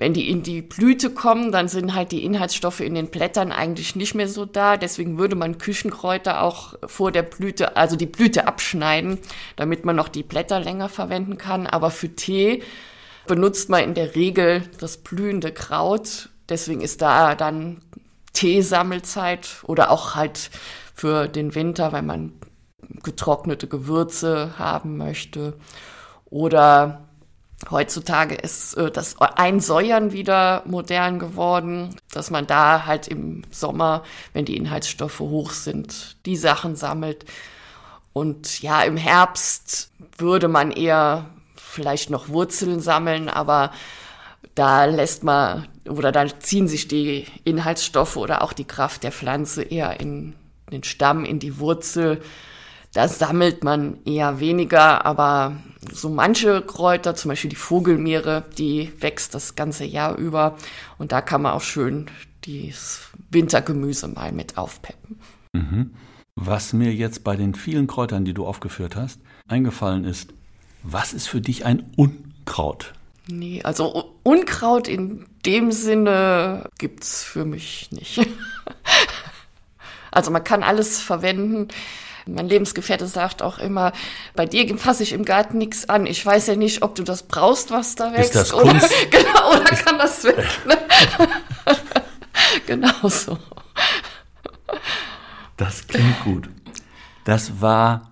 wenn 0.00 0.14
die 0.14 0.30
in 0.30 0.42
die 0.42 0.62
Blüte 0.62 1.10
kommen, 1.10 1.52
dann 1.52 1.68
sind 1.68 1.94
halt 1.94 2.10
die 2.10 2.24
Inhaltsstoffe 2.24 2.80
in 2.80 2.94
den 2.94 3.08
Blättern 3.08 3.52
eigentlich 3.52 3.96
nicht 3.96 4.14
mehr 4.14 4.28
so 4.28 4.46
da. 4.46 4.78
Deswegen 4.78 5.18
würde 5.18 5.36
man 5.36 5.58
Küchenkräuter 5.58 6.40
auch 6.40 6.74
vor 6.86 7.12
der 7.12 7.22
Blüte, 7.22 7.76
also 7.76 7.96
die 7.96 8.06
Blüte 8.06 8.46
abschneiden, 8.46 9.18
damit 9.56 9.84
man 9.84 9.96
noch 9.96 10.08
die 10.08 10.22
Blätter 10.22 10.58
länger 10.58 10.88
verwenden 10.88 11.36
kann. 11.36 11.66
Aber 11.66 11.90
für 11.90 12.08
Tee 12.08 12.62
benutzt 13.26 13.68
man 13.68 13.84
in 13.84 13.92
der 13.92 14.14
Regel 14.14 14.62
das 14.78 14.96
blühende 14.96 15.52
Kraut. 15.52 16.30
Deswegen 16.50 16.80
ist 16.80 17.00
da 17.00 17.34
dann 17.34 17.80
Teesammelzeit 18.32 19.48
oder 19.62 19.90
auch 19.90 20.14
halt 20.14 20.50
für 20.94 21.28
den 21.28 21.54
Winter, 21.54 21.92
wenn 21.92 22.06
man 22.06 22.32
getrocknete 23.02 23.66
Gewürze 23.68 24.58
haben 24.58 24.96
möchte. 24.96 25.54
Oder 26.26 27.06
heutzutage 27.70 28.34
ist 28.34 28.74
äh, 28.74 28.90
das 28.90 29.20
Einsäuern 29.20 30.12
wieder 30.12 30.62
modern 30.66 31.18
geworden, 31.18 31.96
dass 32.12 32.30
man 32.30 32.46
da 32.46 32.86
halt 32.86 33.08
im 33.08 33.42
Sommer, 33.50 34.02
wenn 34.32 34.44
die 34.44 34.56
Inhaltsstoffe 34.56 35.20
hoch 35.20 35.52
sind, 35.52 36.16
die 36.26 36.36
Sachen 36.36 36.76
sammelt. 36.76 37.24
Und 38.12 38.60
ja, 38.62 38.82
im 38.82 38.96
Herbst 38.96 39.90
würde 40.18 40.48
man 40.48 40.72
eher 40.72 41.26
vielleicht 41.56 42.10
noch 42.10 42.28
Wurzeln 42.28 42.80
sammeln, 42.80 43.28
aber 43.28 43.70
da 44.54 44.84
lässt 44.86 45.22
man 45.22 45.68
oder 45.88 46.12
da 46.12 46.26
ziehen 46.40 46.68
sich 46.68 46.88
die 46.88 47.26
Inhaltsstoffe 47.44 48.16
oder 48.16 48.42
auch 48.42 48.52
die 48.52 48.64
Kraft 48.64 49.02
der 49.02 49.12
Pflanze 49.12 49.62
eher 49.62 50.00
in 50.00 50.34
den 50.70 50.84
Stamm, 50.84 51.24
in 51.24 51.38
die 51.38 51.58
Wurzel. 51.58 52.20
Da 52.92 53.08
sammelt 53.08 53.62
man 53.64 53.98
eher 54.04 54.40
weniger, 54.40 55.06
aber 55.06 55.56
so 55.92 56.08
manche 56.08 56.60
Kräuter, 56.62 57.14
zum 57.14 57.30
Beispiel 57.30 57.50
die 57.50 57.56
Vogelmeere, 57.56 58.44
die 58.58 58.92
wächst 59.00 59.34
das 59.34 59.54
ganze 59.54 59.84
Jahr 59.84 60.16
über 60.16 60.56
und 60.98 61.12
da 61.12 61.20
kann 61.20 61.42
man 61.42 61.52
auch 61.52 61.62
schön 61.62 62.06
das 62.46 63.10
Wintergemüse 63.30 64.08
mal 64.08 64.32
mit 64.32 64.58
aufpeppen. 64.58 65.20
Was 66.34 66.72
mir 66.72 66.92
jetzt 66.92 67.22
bei 67.22 67.36
den 67.36 67.54
vielen 67.54 67.86
Kräutern, 67.86 68.24
die 68.24 68.34
du 68.34 68.46
aufgeführt 68.46 68.96
hast, 68.96 69.20
eingefallen 69.46 70.04
ist, 70.04 70.32
was 70.82 71.12
ist 71.12 71.28
für 71.28 71.40
dich 71.40 71.64
ein 71.64 71.92
Unkraut? 71.96 72.94
Nee, 73.28 73.62
also 73.62 74.16
Unkraut 74.22 74.88
in 74.88 75.26
dem 75.46 75.72
Sinne 75.72 76.68
gibt's 76.78 77.22
für 77.22 77.44
mich 77.44 77.90
nicht. 77.90 78.20
Also 80.12 80.32
man 80.32 80.42
kann 80.42 80.64
alles 80.64 81.00
verwenden. 81.00 81.68
Mein 82.26 82.48
Lebensgefährte 82.48 83.06
sagt 83.06 83.42
auch 83.42 83.58
immer, 83.58 83.92
bei 84.34 84.46
dir 84.46 84.76
fasse 84.76 85.02
ich 85.02 85.12
im 85.12 85.24
Garten 85.24 85.58
nichts 85.58 85.88
an. 85.88 86.06
Ich 86.06 86.24
weiß 86.24 86.48
ja 86.48 86.56
nicht, 86.56 86.82
ob 86.82 86.94
du 86.94 87.02
das 87.02 87.22
brauchst, 87.22 87.70
was 87.70 87.94
da 87.94 88.12
wächst. 88.12 88.34
Ist 88.34 88.36
das 88.36 88.52
oder, 88.52 88.70
Kunst? 88.70 88.92
Genau, 89.10 89.52
oder 89.52 89.64
kann 89.64 89.98
das 89.98 90.24
weg? 90.24 90.48
Ne? 90.66 90.78
genau 92.66 93.08
so. 93.08 93.38
Das 95.56 95.86
klingt 95.86 96.24
gut. 96.24 96.48
Das 97.24 97.60
war 97.60 98.10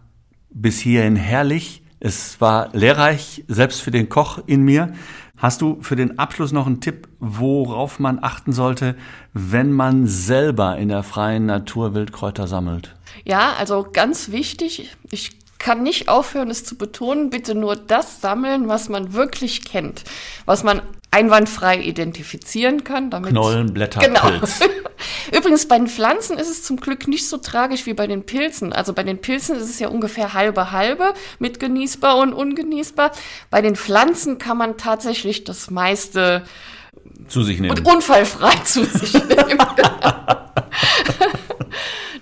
bis 0.51 0.79
hierhin 0.79 1.17
herrlich. 1.17 1.83
Es 2.01 2.41
war 2.41 2.71
lehrreich, 2.73 3.45
selbst 3.49 3.83
für 3.83 3.91
den 3.91 4.09
Koch 4.09 4.39
in 4.47 4.63
mir. 4.63 4.95
Hast 5.39 5.63
du 5.63 5.79
für 5.83 5.95
den 5.95 6.19
Abschluss 6.19 6.53
noch 6.53 6.67
einen 6.67 6.81
Tipp, 6.81 7.09
worauf 7.21 8.01
man 8.01 8.19
achten 8.23 8.53
sollte, 8.53 8.97
wenn 9.33 9.73
man 9.73 10.07
selber 10.07 10.77
in 10.77 10.89
der 10.89 11.05
freien 11.05 11.47
Natur 11.47 11.95
Wildkräuter 11.95 12.49
sammelt? 12.49 12.97
Ja, 13.25 13.53
also 13.59 13.87
ganz 13.93 14.33
wichtig, 14.33 14.97
ich 15.11 15.39
kann 15.59 15.83
nicht 15.83 16.09
aufhören, 16.09 16.51
es 16.51 16.65
zu 16.65 16.77
betonen, 16.77 17.31
bitte 17.31 17.55
nur 17.55 17.77
das 17.77 18.21
sammeln, 18.21 18.69
was 18.69 18.89
man 18.89 19.13
wirklich 19.13 19.65
kennt, 19.65 20.05
was 20.45 20.65
man 20.65 20.83
einwandfrei 21.19 21.81
identifizieren 21.81 22.85
kann. 22.85 23.11
Damit 23.11 23.31
Knollen, 23.31 23.75
Blätter, 23.75 24.01
genau. 24.01 24.21
Pilz. 24.21 24.61
Übrigens, 25.37 25.67
bei 25.67 25.77
den 25.77 25.89
Pflanzen 25.89 26.39
ist 26.39 26.49
es 26.49 26.63
zum 26.63 26.79
Glück 26.79 27.09
nicht 27.09 27.29
so 27.29 27.39
tragisch 27.39 27.87
wie 27.87 27.95
bei 27.95 28.07
den 28.07 28.25
Pilzen. 28.25 28.73
Also 28.73 28.93
bei 28.93 29.03
den 29.03 29.21
Pilzen 29.21 29.57
ist 29.57 29.69
es 29.69 29.79
ja 29.79 29.89
ungefähr 29.89 30.33
halbe 30.33 30.71
halbe 30.71 31.15
mit 31.39 31.59
genießbar 31.61 32.17
und 32.19 32.33
ungenießbar. 32.33 33.13
Bei 33.51 33.61
den 33.61 33.75
Pflanzen 33.75 34.39
kann 34.39 34.57
man 34.57 34.77
tatsächlich 34.77 35.45
das 35.45 35.71
meiste 35.71 36.45
zu 37.27 37.43
sich 37.43 37.59
nehmen. 37.61 37.77
Und 37.77 37.87
unfallfrei 37.87 38.55
zu 38.65 38.85
sich 38.85 39.15
nehmen. 39.15 39.59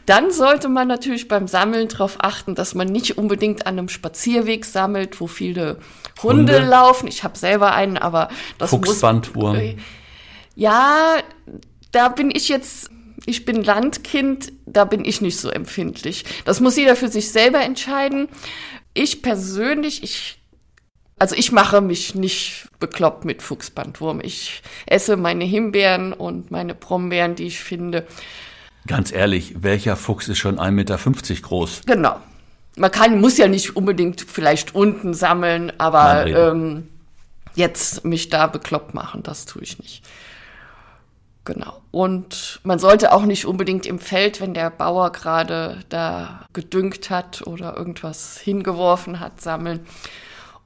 Dann 0.06 0.30
sollte 0.30 0.68
man 0.68 0.88
natürlich 0.88 1.28
beim 1.28 1.48
Sammeln 1.48 1.88
darauf 1.88 2.16
achten, 2.18 2.54
dass 2.54 2.74
man 2.74 2.86
nicht 2.86 3.18
unbedingt 3.18 3.66
an 3.66 3.78
einem 3.78 3.88
Spazierweg 3.88 4.64
sammelt, 4.64 5.20
wo 5.20 5.26
viele 5.26 5.78
Hunde, 6.22 6.54
Hunde. 6.54 6.66
laufen. 6.66 7.08
Ich 7.08 7.24
habe 7.24 7.36
selber 7.36 7.74
einen, 7.74 7.98
aber 7.98 8.28
das 8.58 8.70
Fuchsbandwurm. 8.70 9.56
muss. 9.56 9.74
Ja, 10.54 11.16
da 11.92 12.08
bin 12.08 12.30
ich 12.34 12.48
jetzt. 12.48 12.90
Ich 13.28 13.44
bin 13.44 13.64
Landkind, 13.64 14.52
da 14.66 14.84
bin 14.84 15.04
ich 15.04 15.20
nicht 15.20 15.40
so 15.40 15.50
empfindlich. 15.50 16.24
Das 16.44 16.60
muss 16.60 16.76
jeder 16.76 16.94
für 16.94 17.08
sich 17.08 17.32
selber 17.32 17.60
entscheiden. 17.60 18.28
Ich 18.94 19.20
persönlich, 19.20 20.04
ich 20.04 20.38
also 21.18 21.34
ich 21.34 21.50
mache 21.50 21.80
mich 21.80 22.14
nicht 22.14 22.68
bekloppt 22.78 23.24
mit 23.24 23.42
Fuchsbandwurm. 23.42 24.20
Ich 24.22 24.62
esse 24.84 25.16
meine 25.16 25.44
Himbeeren 25.44 26.12
und 26.12 26.50
meine 26.50 26.74
Brombeeren, 26.74 27.34
die 27.34 27.46
ich 27.46 27.58
finde. 27.58 28.06
Ganz 28.86 29.12
ehrlich, 29.12 29.62
welcher 29.62 29.96
Fuchs 29.96 30.28
ist 30.28 30.38
schon 30.38 30.58
1,50 30.58 30.70
Meter 30.70 30.96
groß? 31.42 31.82
Genau. 31.86 32.16
Man 32.76 32.90
kann, 32.90 33.20
muss 33.20 33.38
ja 33.38 33.48
nicht 33.48 33.74
unbedingt 33.74 34.20
vielleicht 34.20 34.74
unten 34.74 35.14
sammeln, 35.14 35.72
aber 35.78 36.26
ähm, 36.26 36.88
jetzt 37.54 38.04
mich 38.04 38.28
da 38.28 38.46
bekloppt 38.46 38.94
machen, 38.94 39.22
das 39.22 39.46
tue 39.46 39.62
ich 39.62 39.78
nicht. 39.78 40.04
Genau. 41.44 41.80
Und 41.90 42.60
man 42.64 42.78
sollte 42.78 43.12
auch 43.12 43.22
nicht 43.22 43.46
unbedingt 43.46 43.86
im 43.86 43.98
Feld, 43.98 44.40
wenn 44.40 44.52
der 44.52 44.68
Bauer 44.68 45.12
gerade 45.12 45.80
da 45.88 46.46
gedüngt 46.52 47.08
hat 47.08 47.46
oder 47.46 47.76
irgendwas 47.76 48.36
hingeworfen 48.36 49.20
hat, 49.20 49.40
sammeln. 49.40 49.86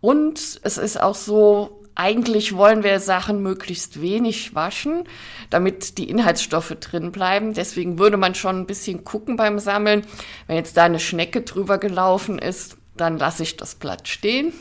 Und 0.00 0.60
es 0.62 0.78
ist 0.78 1.00
auch 1.00 1.14
so, 1.14 1.79
eigentlich 1.94 2.54
wollen 2.56 2.82
wir 2.82 3.00
Sachen 3.00 3.42
möglichst 3.42 4.00
wenig 4.00 4.54
waschen, 4.54 5.04
damit 5.50 5.98
die 5.98 6.08
Inhaltsstoffe 6.08 6.76
drin 6.80 7.12
bleiben. 7.12 7.54
Deswegen 7.54 7.98
würde 7.98 8.16
man 8.16 8.34
schon 8.34 8.60
ein 8.60 8.66
bisschen 8.66 9.04
gucken 9.04 9.36
beim 9.36 9.58
Sammeln. 9.58 10.04
Wenn 10.46 10.56
jetzt 10.56 10.76
da 10.76 10.84
eine 10.84 11.00
Schnecke 11.00 11.42
drüber 11.42 11.78
gelaufen 11.78 12.38
ist, 12.38 12.76
dann 12.96 13.18
lasse 13.18 13.42
ich 13.42 13.56
das 13.56 13.74
Blatt 13.74 14.08
stehen. 14.08 14.52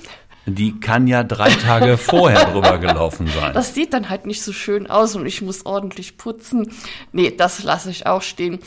Die 0.45 0.79
kann 0.79 1.07
ja 1.07 1.23
drei 1.23 1.49
Tage 1.49 1.97
vorher 1.97 2.51
drüber 2.51 2.77
gelaufen 2.77 3.27
sein. 3.27 3.53
Das 3.53 3.73
sieht 3.73 3.93
dann 3.93 4.09
halt 4.09 4.25
nicht 4.25 4.41
so 4.41 4.53
schön 4.53 4.89
aus 4.89 5.15
und 5.15 5.25
ich 5.25 5.41
muss 5.41 5.65
ordentlich 5.65 6.17
putzen. 6.17 6.71
Nee, 7.11 7.31
das 7.35 7.63
lasse 7.63 7.89
ich 7.89 8.07
auch 8.07 8.21
stehen. 8.21 8.59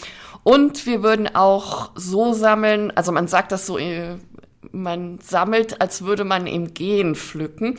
Und 0.44 0.86
wir 0.86 1.02
würden 1.02 1.34
auch 1.34 1.90
so 1.94 2.32
sammeln, 2.32 2.92
also 2.96 3.12
man 3.12 3.28
sagt 3.28 3.52
das 3.52 3.66
so, 3.66 3.78
äh, 3.78 4.16
man 4.72 5.18
sammelt, 5.20 5.80
als 5.80 6.04
würde 6.04 6.24
man 6.24 6.46
im 6.46 6.74
Gehen 6.74 7.14
pflücken. 7.14 7.78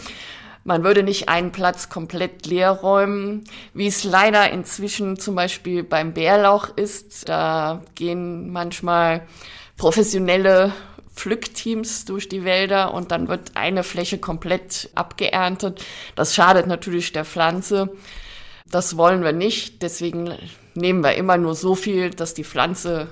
Man 0.64 0.84
würde 0.84 1.04
nicht 1.04 1.28
einen 1.28 1.52
Platz 1.52 1.90
komplett 1.90 2.46
leer 2.46 2.72
räumen, 2.72 3.44
wie 3.74 3.88
es 3.88 4.04
leider 4.04 4.50
inzwischen 4.52 5.20
zum 5.20 5.36
Beispiel 5.36 5.84
beim 5.84 6.14
Bärlauch 6.14 6.70
ist. 6.78 7.28
Da 7.28 7.82
gehen 7.96 8.50
manchmal 8.50 9.28
professionelle 9.76 10.72
Pflückteams 11.14 12.06
durch 12.06 12.30
die 12.30 12.44
Wälder 12.44 12.94
und 12.94 13.12
dann 13.12 13.28
wird 13.28 13.52
eine 13.56 13.84
Fläche 13.84 14.18
komplett 14.18 14.90
abgeerntet. 14.96 15.86
Das 16.16 16.34
schadet 16.34 16.68
natürlich 16.68 17.12
der 17.12 17.26
Pflanze. 17.26 17.94
Das 18.66 18.98
wollen 18.98 19.24
wir 19.24 19.34
nicht. 19.34 19.82
Deswegen 19.84 20.34
nehmen 20.76 21.04
wir 21.04 21.16
immer 21.16 21.38
nur 21.38 21.56
so 21.56 21.76
viel, 21.76 22.10
dass 22.10 22.34
die 22.34 22.44
Pflanze 22.46 23.10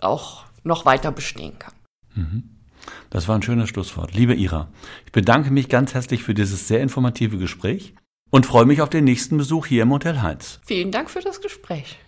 auch 0.00 0.44
noch 0.62 0.86
weiter 0.86 1.12
bestehen 1.12 1.58
kann. 1.58 1.74
Mhm. 2.14 2.55
Das 3.10 3.28
war 3.28 3.36
ein 3.36 3.42
schönes 3.42 3.68
Schlusswort. 3.68 4.14
Liebe 4.14 4.34
Ira, 4.34 4.68
ich 5.04 5.12
bedanke 5.12 5.50
mich 5.50 5.68
ganz 5.68 5.94
herzlich 5.94 6.22
für 6.22 6.34
dieses 6.34 6.68
sehr 6.68 6.80
informative 6.80 7.38
Gespräch 7.38 7.94
und 8.30 8.46
freue 8.46 8.66
mich 8.66 8.82
auf 8.82 8.90
den 8.90 9.04
nächsten 9.04 9.36
Besuch 9.36 9.66
hier 9.66 9.82
im 9.82 9.92
Hotel 9.92 10.22
Heinz. 10.22 10.60
Vielen 10.64 10.90
Dank 10.90 11.10
für 11.10 11.20
das 11.20 11.40
Gespräch. 11.40 11.98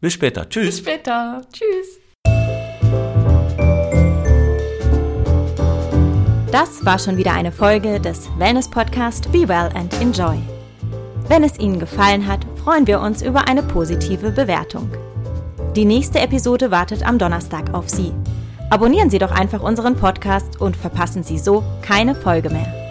Bis 0.00 0.12
später. 0.12 0.48
Tschüss. 0.48 0.66
Bis 0.66 0.78
später. 0.78 1.42
Tschüss. 1.52 2.00
Das 6.52 6.84
war 6.86 6.98
schon 6.98 7.16
wieder 7.16 7.34
eine 7.34 7.52
Folge 7.52 8.00
des 8.00 8.30
Wellness 8.38 8.70
Podcast 8.70 9.30
Be 9.30 9.48
Well 9.48 9.70
and 9.74 9.92
Enjoy. 10.00 10.38
Wenn 11.28 11.42
es 11.42 11.58
Ihnen 11.58 11.78
gefallen 11.78 12.26
hat, 12.26 12.46
freuen 12.62 12.86
wir 12.86 13.00
uns 13.00 13.20
über 13.20 13.48
eine 13.48 13.62
positive 13.62 14.30
Bewertung. 14.30 14.90
Die 15.74 15.84
nächste 15.84 16.20
Episode 16.20 16.70
wartet 16.70 17.06
am 17.06 17.18
Donnerstag 17.18 17.74
auf 17.74 17.90
Sie. 17.90 18.12
Abonnieren 18.68 19.10
Sie 19.10 19.18
doch 19.18 19.30
einfach 19.30 19.62
unseren 19.62 19.94
Podcast 19.94 20.60
und 20.60 20.76
verpassen 20.76 21.22
Sie 21.22 21.38
so 21.38 21.62
keine 21.82 22.16
Folge 22.16 22.50
mehr. 22.50 22.85